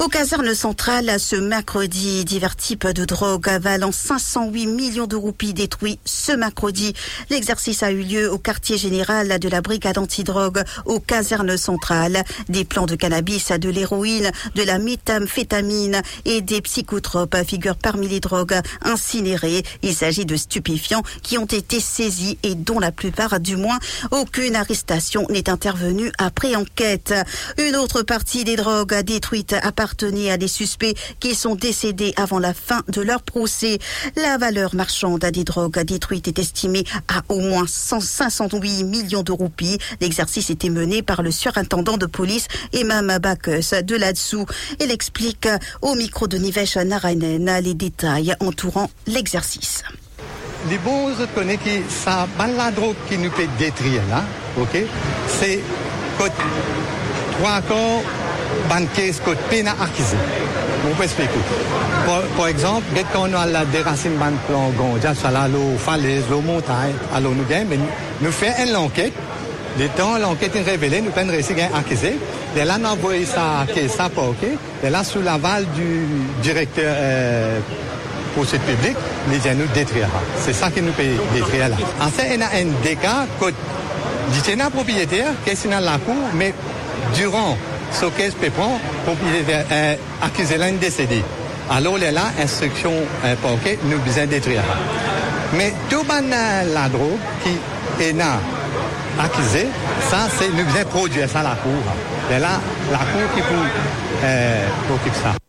Au 0.00 0.08
caserne 0.08 0.54
centrale, 0.54 1.20
ce 1.20 1.36
mercredi, 1.36 2.24
divers 2.24 2.56
types 2.56 2.88
de 2.88 3.04
drogues 3.04 3.48
valant 3.60 3.92
508 3.92 4.66
millions 4.66 5.06
de 5.06 5.14
roupies 5.14 5.54
détruits 5.54 6.00
ce 6.04 6.32
mercredi. 6.32 6.94
L'exercice 7.30 7.84
a 7.84 7.92
eu 7.92 8.02
lieu 8.02 8.30
au 8.30 8.36
quartier 8.36 8.76
général 8.76 9.38
de 9.38 9.48
la 9.48 9.60
brigade 9.60 9.96
antidrogue 9.96 10.64
au 10.84 10.98
caserne 10.98 11.56
centrale. 11.56 12.24
Des 12.48 12.64
plants 12.64 12.86
de 12.86 12.96
cannabis, 12.96 13.52
de 13.52 13.70
l'héroïne, 13.70 14.32
de 14.56 14.62
la 14.64 14.80
méthamphétamine 14.80 16.02
et 16.24 16.40
des 16.40 16.60
psychotropes 16.60 17.36
figurent 17.46 17.76
parmi 17.76 18.08
les 18.08 18.20
drogues 18.20 18.60
incinérées. 18.82 19.62
Il 19.82 19.94
s'agit 19.94 20.26
de 20.26 20.36
stupéfiants 20.36 21.04
qui 21.22 21.38
ont 21.38 21.46
été 21.46 21.78
saisis 21.78 22.36
et 22.42 22.56
dont 22.56 22.80
la 22.80 22.90
plupart, 22.90 23.38
du 23.38 23.56
moins, 23.56 23.78
aucune 24.10 24.56
arrestation 24.56 25.24
n'est 25.30 25.48
intervenue 25.48 26.10
après 26.18 26.56
enquête. 26.56 27.14
Une 27.58 27.76
autre 27.76 28.02
partie 28.02 28.42
des 28.42 28.56
drogues 28.56 29.00
détruites 29.02 29.54
appartenait 29.84 30.30
à 30.30 30.38
des 30.38 30.48
suspects 30.48 30.96
qui 31.20 31.34
sont 31.34 31.56
décédés 31.56 32.14
avant 32.16 32.38
la 32.38 32.54
fin 32.54 32.82
de 32.88 33.02
leur 33.02 33.20
procès. 33.20 33.78
La 34.16 34.38
valeur 34.38 34.74
marchande 34.74 35.20
des 35.20 35.44
drogues 35.44 35.78
détruites 35.80 36.26
est 36.26 36.38
estimée 36.38 36.84
à 37.06 37.22
au 37.28 37.38
moins 37.40 37.66
158 37.66 38.84
millions 38.84 39.22
de 39.22 39.32
roupies. 39.32 39.76
L'exercice 40.00 40.48
était 40.48 40.70
mené 40.70 41.02
par 41.02 41.22
le 41.22 41.30
surintendant 41.30 41.98
de 41.98 42.06
police 42.06 42.48
Imam 42.72 43.18
Bakus 43.18 43.74
de 43.74 43.94
là-dessous. 43.94 44.46
Il 44.80 44.90
explique 44.90 45.48
au 45.82 45.94
micro 45.94 46.28
de 46.28 46.38
Nivesh 46.38 46.78
Narainen 46.78 47.60
les 47.62 47.74
détails 47.74 48.34
entourant 48.40 48.88
l'exercice. 49.06 49.82
Les 50.70 50.78
bons 50.78 51.12
connaissent 51.34 51.58
que 51.58 51.90
ça, 51.90 52.26
la 52.38 52.70
drogue 52.70 52.96
qui 53.06 53.18
nous 53.18 53.30
peut 53.30 53.46
détruire 53.58 54.00
là, 54.08 54.24
ok, 54.58 54.78
c'est 55.28 55.60
trois 57.36 57.60
corps 57.60 58.02
ce 58.96 59.20
que 59.20 59.30
peine 59.50 59.68
acquise. 59.68 60.14
On 60.90 60.94
peut 60.94 61.04
expliquer. 61.04 61.30
Par, 62.36 62.48
exemple, 62.48 62.82
dès 62.94 63.04
qu'on 63.04 63.32
a 63.34 63.46
la 63.46 63.64
déracine 63.64 64.16
ban 64.16 64.32
plan 64.46 64.70
gondia, 64.76 65.14
ça 65.14 65.30
là, 65.30 65.48
l'eau 65.48 65.76
falaise, 65.78 66.24
l'eau 66.30 66.40
montagne, 66.40 66.92
alors 67.14 67.32
nous 67.32 67.44
gagnons, 67.44 67.66
mais 67.70 67.78
nous 68.20 68.32
faisons 68.32 68.52
une 68.68 68.76
enquête. 68.76 69.12
Le 69.78 69.88
temps 69.88 70.18
l'enquête 70.18 70.54
est 70.54 70.62
révélée, 70.62 71.00
nous 71.00 71.10
pouvons 71.10 71.30
réussir 71.30 71.56
à 71.72 71.78
acquiser. 71.78 72.16
De 72.54 72.60
là, 72.60 72.78
nous 72.78 72.86
envoyons 72.86 73.26
ça 73.26 73.66
ça 73.88 74.08
pas 74.08 74.22
ok. 74.22 74.46
De 74.84 74.88
là, 74.88 75.02
sous 75.02 75.20
l'aval 75.20 75.66
du 75.74 76.06
directeur 76.42 76.94
euh, 76.96 77.58
pour 78.34 78.46
ce 78.46 78.56
public, 78.56 78.96
les 79.30 79.54
nous 79.54 79.66
détruira. 79.74 80.08
C'est 80.38 80.52
ça 80.52 80.70
qui 80.70 80.80
nous 80.80 80.92
peut 80.92 81.02
détruire 81.34 81.70
là. 81.70 81.76
En 82.00 82.08
fait, 82.08 82.34
il 82.34 82.40
y 82.40 82.42
a 82.42 82.46
un 82.46 82.82
dégât 82.84 83.26
que 83.40 83.46
dit 84.30 84.56
propriétaire, 84.72 85.32
qui 85.44 85.50
est 85.50 85.68
dans 85.68 85.80
la 85.80 85.98
cour, 85.98 86.14
mais 86.34 86.54
durant 87.14 87.56
ce 87.94 88.06
qu'est 88.06 88.50
prendre 88.50 88.80
pour 89.04 89.14
euh, 89.14 89.94
accuser 90.22 90.56
l'un 90.56 90.72
décédé. 90.72 91.22
Alors 91.70 91.96
là, 91.98 92.24
instruction 92.42 92.92
euh, 93.24 93.34
pour 93.40 93.60
que 93.62 93.70
nous 93.84 93.98
besoin 93.98 94.26
détruire. 94.26 94.62
Mais 95.56 95.72
tout 95.88 96.02
la 96.74 96.88
drogue 96.88 97.18
qui 97.42 98.02
est 98.02 98.12
là 98.12 98.38
accusé, 99.18 99.68
ça 100.10 100.28
c'est 100.36 100.48
nous 100.48 100.64
besoin 100.64 100.84
produire 100.84 101.28
ça 101.28 101.42
la 101.42 101.54
cour. 101.56 101.82
Et 102.30 102.38
là, 102.38 102.60
la 102.90 102.98
cour 102.98 103.34
qui 103.34 103.40
peut 103.40 104.24
euh, 104.24 104.66
ça. 105.22 105.43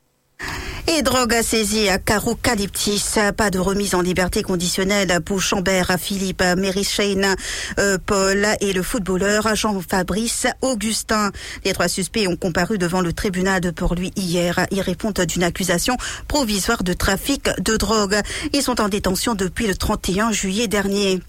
Et 0.88 1.02
drogue 1.02 1.42
saisie 1.42 1.90
à 1.90 1.98
Carocalyptis. 1.98 3.16
Pas 3.36 3.50
de 3.50 3.58
remise 3.58 3.96
en 3.96 4.02
liberté 4.02 4.44
conditionnelle 4.44 5.20
pour 5.26 5.42
Chambert, 5.42 5.98
Philippe, 6.00 6.44
Mary 6.58 6.84
Shane, 6.84 7.36
euh, 7.80 7.98
Paul 8.06 8.46
et 8.62 8.72
le 8.72 8.84
footballeur 8.84 9.56
Jean-Fabrice 9.56 10.46
Augustin. 10.62 11.32
Les 11.64 11.74
trois 11.74 11.88
suspects 11.88 12.28
ont 12.28 12.36
comparu 12.36 12.78
devant 12.78 13.02
le 13.02 13.14
tribunal 13.14 13.62
de 13.62 13.72
Port-Louis 13.72 14.12
hier. 14.16 14.68
Ils 14.70 14.82
répondent 14.82 15.20
d'une 15.22 15.44
accusation 15.44 15.98
provisoire 16.28 16.84
de 16.84 16.94
trafic 16.94 17.50
de 17.60 17.78
drogue. 17.78 18.22
Ils 18.54 18.62
sont 18.62 18.80
en 18.80 18.88
détention 18.88 19.34
depuis 19.34 19.66
le 19.66 19.76
31 19.76 20.32
juillet 20.32 20.68
dernier. 20.68 21.20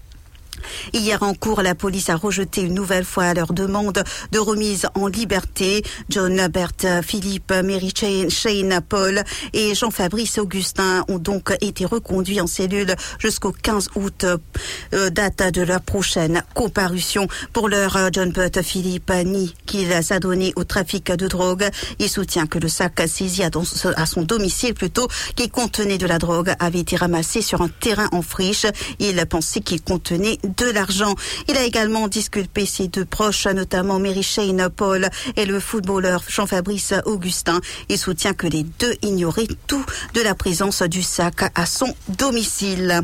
Hier 0.93 1.21
en 1.23 1.33
cours, 1.33 1.61
la 1.61 1.75
police 1.75 2.09
a 2.09 2.15
rejeté 2.15 2.61
une 2.61 2.73
nouvelle 2.73 3.05
fois 3.05 3.33
leur 3.33 3.53
demande 3.53 4.03
de 4.31 4.39
remise 4.39 4.87
en 4.95 5.07
liberté. 5.07 5.83
John 6.09 6.47
Bert, 6.47 7.03
Philippe, 7.03 7.51
Mary 7.63 7.93
Shane, 8.29 8.79
Paul 8.87 9.23
et 9.53 9.75
Jean-Fabrice 9.75 10.37
Augustin 10.37 11.03
ont 11.07 11.19
donc 11.19 11.55
été 11.61 11.85
reconduits 11.85 12.41
en 12.41 12.47
cellule 12.47 12.95
jusqu'au 13.19 13.51
15 13.51 13.89
août, 13.95 14.25
euh, 14.93 15.09
date 15.09 15.53
de 15.53 15.61
leur 15.61 15.81
prochaine 15.81 16.43
comparution. 16.53 17.27
Pour 17.53 17.69
l'heure, 17.69 17.97
John 18.11 18.31
Bert, 18.31 18.51
Philippe 18.63 19.11
nie 19.25 19.53
qu'il 19.65 19.91
s'adonnait 20.03 20.53
au 20.55 20.63
trafic 20.63 21.11
de 21.11 21.27
drogue. 21.27 21.69
Il 21.99 22.09
soutient 22.09 22.47
que 22.47 22.59
le 22.59 22.67
sac 22.67 23.01
saisi 23.07 23.43
à 23.43 24.05
son 24.05 24.21
domicile 24.21 24.73
plutôt 24.73 25.07
qui 25.35 25.49
contenait 25.49 25.97
de 25.97 26.07
la 26.07 26.17
drogue 26.17 26.53
avait 26.59 26.79
été 26.79 26.95
ramassé 26.95 27.41
sur 27.41 27.61
un 27.61 27.69
terrain 27.69 28.07
en 28.11 28.21
friche. 28.21 28.65
Il 28.99 29.23
pensait 29.25 29.61
qu'il 29.61 29.81
contenait 29.81 30.39
de 30.55 30.65
l'argent. 30.71 31.15
Il 31.47 31.57
a 31.57 31.63
également 31.63 32.07
disculpé 32.07 32.65
ses 32.65 32.87
deux 32.87 33.05
proches, 33.05 33.47
notamment 33.47 33.99
Mary 33.99 34.23
Shane 34.23 34.69
Paul 34.69 35.09
et 35.35 35.45
le 35.45 35.59
footballeur 35.59 36.23
Jean-Fabrice 36.27 36.93
Augustin. 37.05 37.59
Il 37.89 37.97
soutient 37.97 38.33
que 38.33 38.47
les 38.47 38.63
deux 38.63 38.93
ignoraient 39.01 39.47
tout 39.67 39.85
de 40.13 40.21
la 40.21 40.35
présence 40.35 40.81
du 40.83 41.01
sac 41.01 41.51
à 41.55 41.65
son 41.65 41.93
domicile. 42.09 43.01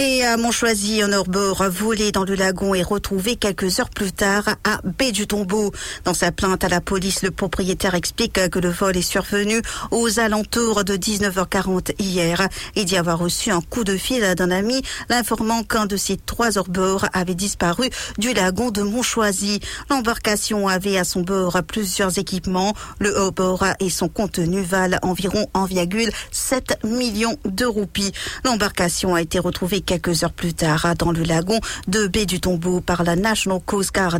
Et 0.00 0.22
à 0.22 0.36
Montchoisy, 0.36 1.02
un 1.02 1.10
arbore 1.10 1.64
volé 1.70 2.12
dans 2.12 2.22
le 2.22 2.36
lagon 2.36 2.72
est 2.72 2.84
retrouvé 2.84 3.34
quelques 3.34 3.80
heures 3.80 3.90
plus 3.90 4.12
tard 4.12 4.44
à 4.62 4.78
Baie 4.84 5.10
du 5.10 5.26
Tombeau. 5.26 5.72
Dans 6.04 6.14
sa 6.14 6.30
plainte 6.30 6.62
à 6.62 6.68
la 6.68 6.80
police, 6.80 7.22
le 7.22 7.32
propriétaire 7.32 7.96
explique 7.96 8.48
que 8.48 8.60
le 8.60 8.68
vol 8.68 8.96
est 8.96 9.02
survenu 9.02 9.60
aux 9.90 10.20
alentours 10.20 10.84
de 10.84 10.94
19h40 10.94 11.94
hier 11.98 12.46
et 12.76 12.84
d'y 12.84 12.96
avoir 12.96 13.18
reçu 13.18 13.50
un 13.50 13.60
coup 13.60 13.82
de 13.82 13.96
fil 13.96 14.22
d'un 14.36 14.52
ami 14.52 14.82
l'informant 15.08 15.64
qu'un 15.64 15.86
de 15.86 15.96
ses 15.96 16.16
trois 16.16 16.58
arbores 16.58 17.06
avait 17.12 17.34
disparu 17.34 17.90
du 18.18 18.32
lagon 18.32 18.70
de 18.70 18.82
Montchoisy. 18.82 19.58
L'embarcation 19.90 20.68
avait 20.68 20.96
à 20.96 21.02
son 21.02 21.22
bord 21.22 21.60
plusieurs 21.66 22.18
équipements. 22.18 22.72
Le 23.00 23.18
arbore 23.18 23.64
et 23.80 23.90
son 23.90 24.08
contenu 24.08 24.62
valent 24.62 24.98
environ 25.02 25.48
1,7 25.54 26.86
million 26.86 27.36
de 27.44 27.64
roupies. 27.64 28.12
L'embarcation 28.44 29.16
a 29.16 29.22
été 29.22 29.40
retrouvée 29.40 29.80
quelques 29.88 30.22
heures 30.22 30.32
plus 30.32 30.52
tard 30.52 30.94
dans 30.98 31.12
le 31.12 31.22
lagon 31.22 31.58
de 31.86 32.06
Baie 32.08 32.26
du 32.26 32.40
Tombeau 32.40 32.82
par 32.82 33.04
la 33.04 33.16
National 33.16 33.58
Coast 33.64 33.94
Guard. 33.94 34.18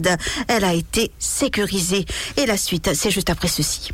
Elle 0.49 0.65
a 0.65 0.73
été 0.73 1.13
sécurisée. 1.19 2.07
Et 2.39 2.47
la 2.47 2.57
suite, 2.57 2.91
c'est 2.95 3.11
juste 3.11 3.29
après 3.29 3.49
ceci. 3.49 3.91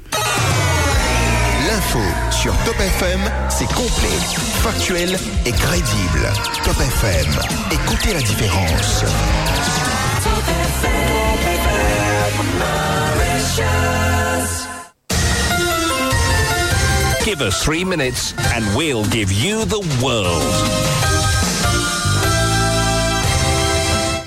L'info 1.67 1.99
sur 2.31 2.55
Top 2.65 2.79
FM, 2.79 3.21
c'est 3.49 3.67
complet, 3.67 4.21
factuel 4.63 5.19
et 5.45 5.51
crédible. 5.51 6.33
Top 6.63 6.77
FM, 6.79 7.33
écoutez 7.73 8.15
la 8.15 8.23
différence. 8.23 9.05
Give 17.25 17.41
us 17.41 17.61
three 17.65 17.85
minutes 17.85 18.35
and 18.55 18.65
we'll 18.77 19.05
give 19.07 19.33
you 19.33 19.65
the 19.65 19.81
world. 20.01 21.14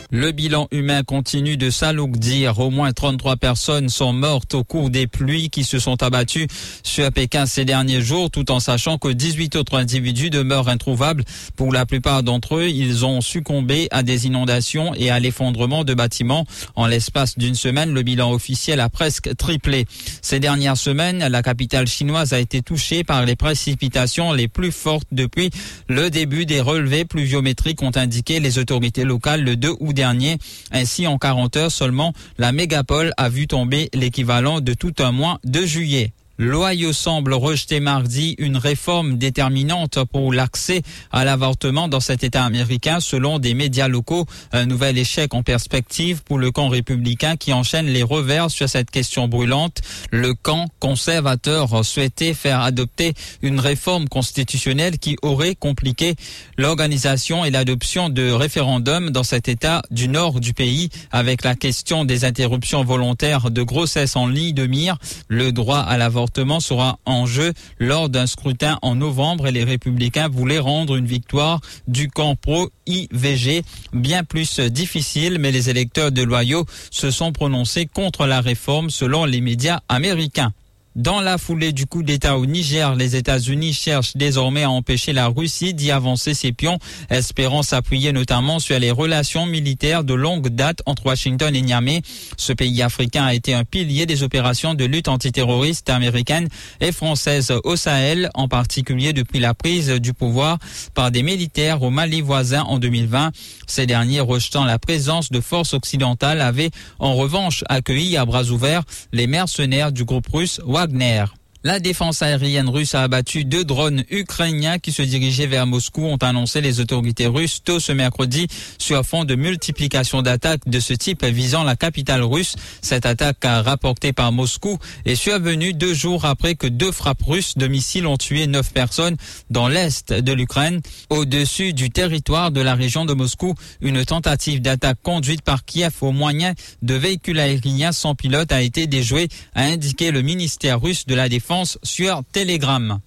Le 0.10 0.32
bilan 0.32 0.70
humain 0.72 1.04
continue 1.04 1.58
de 1.58 1.70
s'alourdir. 1.70 2.60
Au 2.60 2.70
moins 2.70 2.94
33 2.94 3.36
personnes 3.36 3.90
sont 3.90 4.14
mortes 4.14 4.54
au 4.54 4.64
cours 4.64 4.90
des 4.90 5.06
pluies 5.06 5.50
qui 5.50 5.66
se 5.66 5.80
sont 5.80 6.02
abattues 6.02 6.48
sur 6.82 7.12
Pékin 7.12 7.46
ces 7.46 7.66
derniers 7.66 8.00
jours, 8.00 8.32
tout 8.32 8.50
en 8.50 8.62
sachant 8.62 8.98
que 8.98 9.10
18 9.10 9.58
autres 9.58 9.76
individus 9.78 10.30
demeurent 10.30 10.70
introuvables. 10.70 11.26
Pour 11.58 11.74
la 11.74 11.86
plupart 11.86 12.24
d'entre 12.24 12.56
eux, 12.56 12.70
ils 12.70 13.06
ont 13.06 13.20
succombé 13.20 13.90
à 13.92 14.02
des 14.02 14.28
inondations 14.28 14.94
et 14.96 15.10
à 15.10 15.20
l'effondrement 15.20 15.84
de 15.84 15.94
bâtiments. 15.94 16.46
En 16.76 16.88
l'espace 16.88 17.38
d'une 17.38 17.56
semaine, 17.56 17.94
le 17.94 18.02
bilan 18.02 18.32
officiel 18.32 18.80
a 18.80 18.88
presque 18.88 19.36
triplé. 19.36 19.88
Ces 20.22 20.40
dernières 20.40 20.78
semaines, 20.78 21.28
la 21.28 21.44
capitale 21.44 21.88
chinoise 21.88 22.32
a 22.32 22.40
été 22.40 22.62
touchée 22.62 23.04
par 23.04 23.26
les 23.26 23.36
précipitations 23.36 24.32
les 24.32 24.48
plus 24.48 24.72
fortes 24.72 25.08
depuis 25.12 25.50
le 25.90 26.10
début 26.10 26.46
des 26.46 26.62
relevés 26.62 27.04
pluviométriques, 27.04 27.84
ont 27.84 27.92
indiqué 27.94 28.40
les 28.40 28.58
autorités 28.58 29.04
locales 29.04 29.44
le 29.44 29.58
2 29.58 29.76
août 29.82 29.97
dernier. 29.98 30.38
Ainsi, 30.72 31.08
en 31.08 31.18
40 31.18 31.58
heures 31.58 31.72
seulement, 31.72 32.14
la 32.38 32.54
mégapole 32.54 33.12
a 33.18 33.28
vu 33.28 33.48
tomber 33.48 33.90
l'équivalent 33.94 34.62
de 34.62 34.74
tout 34.74 34.94
un 35.00 35.12
mois 35.12 35.40
de 35.44 35.66
juillet. 35.66 36.14
L'Ohio 36.40 36.94
semble 36.94 37.34
rejeter 37.34 37.80
mardi 37.80 38.36
une 38.38 38.58
réforme 38.58 39.18
déterminante 39.18 39.98
pour 40.12 40.32
l'accès 40.32 40.84
à 41.12 41.26
l'avortement 41.26 41.88
dans 41.88 42.00
cet 42.00 42.24
État 42.24 42.44
américain 42.44 43.00
selon 43.00 43.40
des 43.40 43.56
médias 43.56 43.88
locaux. 43.88 44.28
Un 44.52 44.68
nouvel 44.68 45.00
échec 45.00 45.34
en 45.34 45.42
perspective 45.42 46.22
pour 46.24 46.38
le 46.38 46.52
camp 46.52 46.70
républicain 46.70 47.38
qui 47.38 47.54
enchaîne 47.54 47.88
les 47.88 48.04
revers 48.04 48.52
sur 48.52 48.70
cette 48.70 48.92
question 48.92 49.28
brûlante. 49.28 49.82
Le 50.12 50.36
camp 50.36 50.68
conservateur 50.80 51.84
souhaitait 51.84 52.36
faire 52.36 52.62
adopter 52.62 53.16
une 53.42 53.60
réforme 53.60 54.08
constitutionnelle 54.08 55.00
qui 55.00 55.18
aurait 55.24 55.56
compliqué 55.56 56.14
l'organisation 56.60 57.46
et 57.46 57.50
l'adoption 57.50 58.10
de 58.10 58.30
référendums 58.30 59.10
dans 59.10 59.24
cet 59.24 59.48
État 59.48 59.82
du 59.90 60.08
nord 60.08 60.40
du 60.40 60.54
pays 60.54 60.90
avec 61.12 61.44
la 61.44 61.56
question 61.56 62.06
des 62.06 62.26
interruptions 62.26 62.84
volontaires 62.84 63.50
de 63.50 63.64
grossesse 63.64 64.16
en 64.16 64.28
ligne 64.28 64.54
de 64.54 64.68
mire. 64.68 64.98
Le 65.30 65.52
droit 65.52 65.80
à 65.80 65.98
l'avortement 65.98 66.27
sera 66.60 67.00
en 67.06 67.26
jeu 67.26 67.54
lors 67.80 68.10
d'un 68.10 68.28
scrutin 68.28 68.78
en 68.82 68.96
novembre 68.96 69.48
et 69.48 69.52
les 69.52 69.64
républicains 69.64 70.28
voulaient 70.28 70.60
rendre 70.60 70.96
une 70.96 71.06
victoire 71.06 71.62
du 71.88 72.10
camp 72.10 72.36
pro-IVG 72.36 73.64
bien 73.94 74.24
plus 74.24 74.60
difficile, 74.60 75.38
mais 75.40 75.52
les 75.52 75.70
électeurs 75.70 76.12
de 76.12 76.24
Loyaux 76.24 76.66
se 76.92 77.12
sont 77.12 77.32
prononcés 77.32 77.86
contre 77.86 78.26
la 78.26 78.42
réforme 78.42 78.90
selon 78.90 79.26
les 79.26 79.42
médias 79.42 79.80
américains. 79.90 80.54
Dans 80.98 81.22
la 81.22 81.38
foulée 81.38 81.74
du 81.74 81.86
coup 81.86 82.02
d'État 82.02 82.40
au 82.40 82.48
Niger, 82.48 82.96
les 82.96 83.16
États-Unis 83.16 83.72
cherchent 83.74 84.18
désormais 84.18 84.64
à 84.64 84.72
empêcher 84.72 85.14
la 85.14 85.28
Russie 85.28 85.76
d'y 85.76 85.92
avancer 85.92 86.34
ses 86.34 86.54
pions, 86.54 86.80
espérant 87.12 87.62
s'appuyer 87.62 88.12
notamment 88.12 88.58
sur 88.58 88.80
les 88.80 88.90
relations 88.90 89.46
militaires 89.46 90.04
de 90.04 90.16
longue 90.16 90.50
date 90.50 90.82
entre 90.88 91.06
Washington 91.06 91.56
et 91.56 91.62
Niamey. 91.62 92.02
Ce 92.36 92.52
pays 92.52 92.82
africain 92.82 93.26
a 93.26 93.36
été 93.36 93.54
un 93.54 93.64
pilier 93.64 94.08
des 94.08 94.24
opérations 94.24 94.74
de 94.74 94.86
lutte 94.86 95.08
antiterroriste 95.08 95.88
américaines 95.92 96.48
et 96.82 96.92
françaises 96.92 97.54
au 97.64 97.76
Sahel, 97.76 98.32
en 98.34 98.48
particulier 98.48 99.14
depuis 99.14 99.38
la 99.40 99.54
prise 99.54 99.90
du 99.90 100.16
pouvoir 100.16 100.58
par 100.96 101.12
des 101.12 101.22
militaires 101.22 101.84
au 101.84 101.92
Mali 101.92 102.22
voisin 102.22 102.64
en 102.64 102.80
2020. 102.80 103.34
Ces 103.68 103.86
derniers, 103.86 104.22
rejetant 104.22 104.66
la 104.66 104.80
présence 104.80 105.30
de 105.30 105.42
forces 105.42 105.76
occidentales, 105.76 106.42
avaient 106.42 106.72
en 106.98 107.14
revanche 107.14 107.64
accueilli 107.70 108.18
à 108.18 108.26
bras 108.26 108.46
ouverts 108.46 108.82
les 109.14 109.28
mercenaires 109.28 109.92
du 109.92 110.04
groupe 110.04 110.26
russe 110.34 110.60
Wagner. 110.66 110.87
Wagner. 110.88 111.37
La 111.68 111.82
défense 111.82 112.22
aérienne 112.22 112.70
russe 112.70 112.96
a 112.96 113.04
abattu 113.04 113.44
deux 113.44 113.66
drones 113.66 114.06
ukrainiens 114.10 114.80
qui 114.80 114.94
se 114.94 115.02
dirigeaient 115.02 115.48
vers 115.48 115.68
Moscou, 115.68 116.06
ont 116.06 116.16
annoncé 116.16 116.62
les 116.62 116.80
autorités 116.80 117.28
russes 117.28 117.62
tôt 117.62 117.82
ce 117.82 117.92
mercredi 117.92 118.48
sur 118.78 119.06
fond 119.06 119.26
de 119.26 119.36
multiplication 119.36 120.22
d'attaques 120.22 120.62
de 120.66 120.80
ce 120.80 120.94
type 120.94 121.26
visant 121.26 121.66
la 121.66 121.76
capitale 121.76 122.24
russe. 122.24 122.56
Cette 122.82 123.06
attaque 123.06 123.44
rapportée 123.44 124.14
par 124.14 124.32
Moscou 124.32 124.78
est 125.04 125.16
survenue 125.16 125.74
deux 125.74 125.94
jours 125.94 126.24
après 126.24 126.56
que 126.56 126.68
deux 126.68 126.94
frappes 126.94 127.24
russes 127.24 127.58
de 127.58 127.68
missiles 127.68 128.08
ont 128.08 128.16
tué 128.16 128.48
neuf 128.48 128.72
personnes 128.72 129.18
dans 129.50 129.68
l'est 129.68 130.14
de 130.14 130.32
l'Ukraine. 130.32 130.80
Au-dessus 131.10 131.74
du 131.74 131.90
territoire 131.90 132.52
de 132.52 132.62
la 132.62 132.76
région 132.76 133.04
de 133.04 133.12
Moscou, 133.12 133.56
une 133.82 134.06
tentative 134.06 134.62
d'attaque 134.62 135.00
conduite 135.04 135.42
par 135.42 135.66
Kiev 135.66 135.96
au 136.00 136.14
moyen 136.14 136.54
de 136.82 136.94
véhicules 136.94 137.42
aériens 137.42 137.92
sans 137.92 138.16
pilote 138.16 138.54
a 138.54 138.62
été 138.62 138.88
déjouée, 138.88 139.28
a 139.54 139.64
indiqué 139.64 140.12
le 140.12 140.22
ministère 140.22 140.80
russe 140.80 141.06
de 141.06 141.14
la 141.14 141.28
Défense 141.28 141.57
sur 141.66 142.22
Telegram. 142.32 143.00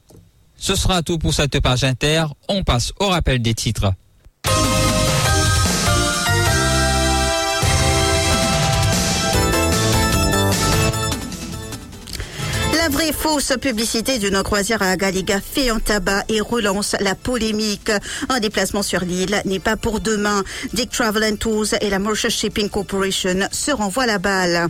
Ce 0.57 0.75
sera 0.75 1.03
tout 1.03 1.19
pour 1.19 1.33
cette 1.33 1.59
page 1.61 1.85
inter. 1.85 2.25
On 2.49 2.65
passe 2.65 2.93
au 3.01 3.09
rappel 3.09 3.41
des 3.41 3.55
titres. 3.55 3.93
La 12.77 12.89
vraie 12.89 13.13
fausse 13.13 13.53
publicité 13.61 14.19
d'une 14.19 14.43
croisière 14.43 14.83
à 14.83 14.97
Galiga 14.97 15.41
fait 15.41 15.71
un 15.71 15.81
tabac 15.81 16.25
et 16.29 16.41
relance 16.41 16.97
la 17.01 17.15
polémique. 17.15 17.91
Un 18.29 18.41
déplacement 18.41 18.83
sur 18.83 19.01
l'île 19.01 19.43
n'est 19.45 19.59
pas 19.59 19.77
pour 19.77 20.01
demain. 20.01 20.43
Dick 20.73 20.91
Travel 20.91 21.37
Tours 21.37 21.75
et 21.81 21.91
la 21.91 21.99
Mauritius 21.99 22.35
Shipping 22.35 22.69
Corporation 22.69 23.49
se 23.53 23.71
renvoient 23.71 24.07
la 24.07 24.19
balle. 24.19 24.69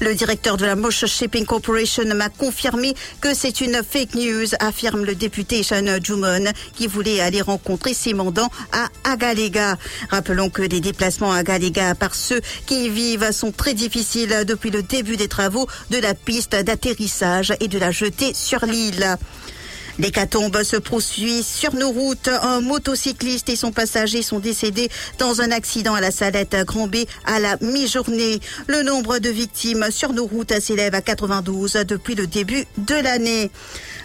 Le 0.00 0.14
directeur 0.14 0.56
de 0.56 0.66
la 0.66 0.76
Mosh 0.76 1.04
Shipping 1.06 1.44
Corporation 1.44 2.04
m'a 2.14 2.28
confirmé 2.28 2.94
que 3.20 3.34
c'est 3.34 3.60
une 3.60 3.82
fake 3.82 4.14
news, 4.14 4.46
affirme 4.60 5.04
le 5.04 5.14
député 5.14 5.62
Sean 5.62 5.98
Jumon, 6.02 6.52
qui 6.74 6.86
voulait 6.86 7.20
aller 7.20 7.42
rencontrer 7.42 7.94
ses 7.94 8.14
mandants 8.14 8.50
à 8.72 8.88
Agalega. 9.04 9.76
Rappelons 10.10 10.50
que 10.50 10.62
les 10.62 10.80
déplacements 10.80 11.32
à 11.32 11.38
Agalega 11.38 11.94
par 11.94 12.14
ceux 12.14 12.40
qui 12.66 12.86
y 12.86 12.88
vivent 12.88 13.32
sont 13.32 13.52
très 13.52 13.74
difficiles 13.74 14.44
depuis 14.46 14.70
le 14.70 14.82
début 14.82 15.16
des 15.16 15.28
travaux 15.28 15.68
de 15.90 15.98
la 15.98 16.14
piste 16.14 16.54
d'atterrissage 16.54 17.52
et 17.60 17.68
de 17.68 17.78
la 17.78 17.90
jetée 17.90 18.32
sur 18.34 18.64
l'île. 18.66 19.16
L'hécatombe 19.98 20.62
se 20.64 20.76
poursuit 20.76 21.44
sur 21.44 21.74
nos 21.74 21.90
routes. 21.90 22.28
Un 22.42 22.60
motocycliste 22.60 23.48
et 23.48 23.56
son 23.56 23.70
passager 23.70 24.22
sont 24.22 24.40
décédés 24.40 24.90
dans 25.18 25.40
un 25.40 25.52
accident 25.52 25.94
à 25.94 26.00
la 26.00 26.10
Salette 26.10 26.56
Grand 26.66 26.88
B 26.88 26.96
à 27.24 27.38
la 27.38 27.56
mi-journée. 27.60 28.40
Le 28.66 28.82
nombre 28.82 29.18
de 29.18 29.28
victimes 29.28 29.86
sur 29.90 30.12
nos 30.12 30.26
routes 30.26 30.58
s'élève 30.60 30.94
à 30.94 31.00
92 31.00 31.74
depuis 31.86 32.16
le 32.16 32.26
début 32.26 32.64
de 32.78 32.94
l'année. 32.94 33.50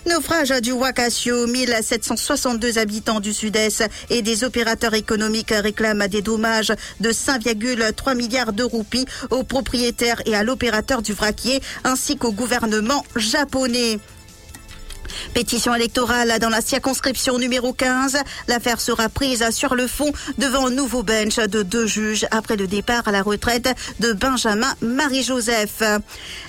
Naufrage 0.06 0.54
du 0.62 0.72
Wakasio, 0.72 1.48
1762 1.48 2.78
habitants 2.78 3.20
du 3.20 3.34
sud-est 3.34 3.84
et 4.12 4.22
des 4.22 4.44
opérateurs 4.44 4.94
économiques 4.94 5.52
réclament 5.52 6.08
des 6.08 6.22
dommages 6.22 6.72
de 7.00 7.10
5,3 7.10 8.16
milliards 8.16 8.54
de 8.54 8.64
roupies 8.64 9.06
aux 9.32 9.44
propriétaires 9.44 10.22
et 10.26 10.36
à 10.36 10.44
l'opérateur 10.44 11.02
du 11.02 11.14
vraquier 11.14 11.62
ainsi 11.84 12.16
qu'au 12.16 12.32
gouvernement 12.32 13.04
japonais. 13.16 14.00
Pétition 15.34 15.76
électorale 15.76 16.38
dans 16.40 16.50
la 16.50 16.62
circonscription 16.62 17.38
numéro 17.38 17.74
15. 17.74 18.18
L'affaire 18.48 18.80
sera 18.82 19.10
prise 19.10 19.50
sur 19.52 19.76
le 19.76 19.88
fond 19.88 20.12
devant 20.38 20.68
un 20.68 20.72
nouveau 20.72 21.04
bench 21.04 21.38
de 21.38 21.64
deux 21.64 21.88
juges 21.88 22.26
après 22.32 22.56
le 22.56 22.68
départ 22.68 23.08
à 23.08 23.12
la 23.12 23.22
retraite 23.22 23.70
de 24.00 24.14
Benjamin 24.14 24.74
Marie-Joseph. 24.82 25.84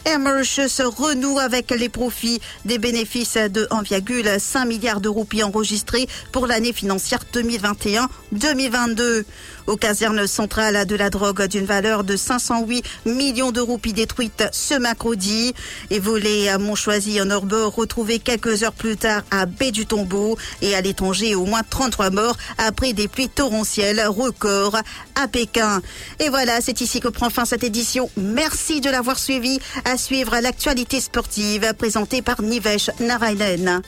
Emerge 0.05 0.67
se 0.67 0.83
renoue 0.83 1.39
avec 1.39 1.71
les 1.71 1.89
profits 1.89 2.41
des 2.65 2.79
bénéfices 2.79 3.37
de 3.37 3.67
1,5 3.71 4.67
milliard 4.67 5.01
de 5.01 5.09
roupies 5.09 5.43
enregistrés 5.43 6.09
pour 6.33 6.47
l'année 6.47 6.73
financière 6.73 7.21
2021-2022 7.33 9.25
aux 9.71 9.77
casernes 9.77 10.27
centrales 10.27 10.85
de 10.85 10.97
la 10.97 11.11
drogue 11.11 11.47
d'une 11.47 11.65
valeur 11.65 12.03
de 12.05 12.17
508 12.17 12.85
millions 13.07 13.53
de 13.53 13.61
roupies 13.61 13.93
détruites 13.93 14.45
ce 14.53 14.75
mercredi 14.75 15.55
et 15.91 16.01
volées 16.01 16.49
à 16.49 16.59
Montchoisy 16.59 17.21
en 17.21 17.31
Orbord, 17.31 17.75
retrouvées 17.75 18.19
quelques 18.19 18.65
heures 18.65 18.73
plus 18.73 18.97
tard 18.97 19.23
à 19.31 19.47
Baie 19.47 19.71
du 19.71 19.87
Tombeau 19.87 20.37
et 20.61 20.75
à 20.75 20.81
l'étranger 20.81 21.35
au 21.35 21.45
moins 21.45 21.63
33 21.69 22.11
morts 22.11 22.37
après 22.59 22.93
des 22.93 23.07
pluies 23.07 23.29
torrentielles 23.29 24.05
records 24.09 24.77
à 25.15 25.29
Pékin. 25.29 25.81
Et 26.19 26.29
voilà, 26.29 26.61
c'est 26.61 26.81
ici 26.81 27.01
que 27.01 27.09
prend 27.09 27.31
fin 27.31 27.45
cette 27.45 27.65
édition. 27.65 28.11
Merci 28.17 28.81
de 28.81 28.91
l'avoir 28.91 29.19
suivi. 29.19 29.61
À 29.85 29.97
suivre 29.97 30.37
l'actualité 30.43 31.01
sportive 31.01 31.73
présentée 31.79 32.23
par 32.23 32.43
Nivesh 32.43 32.91
Narainen. 32.99 33.83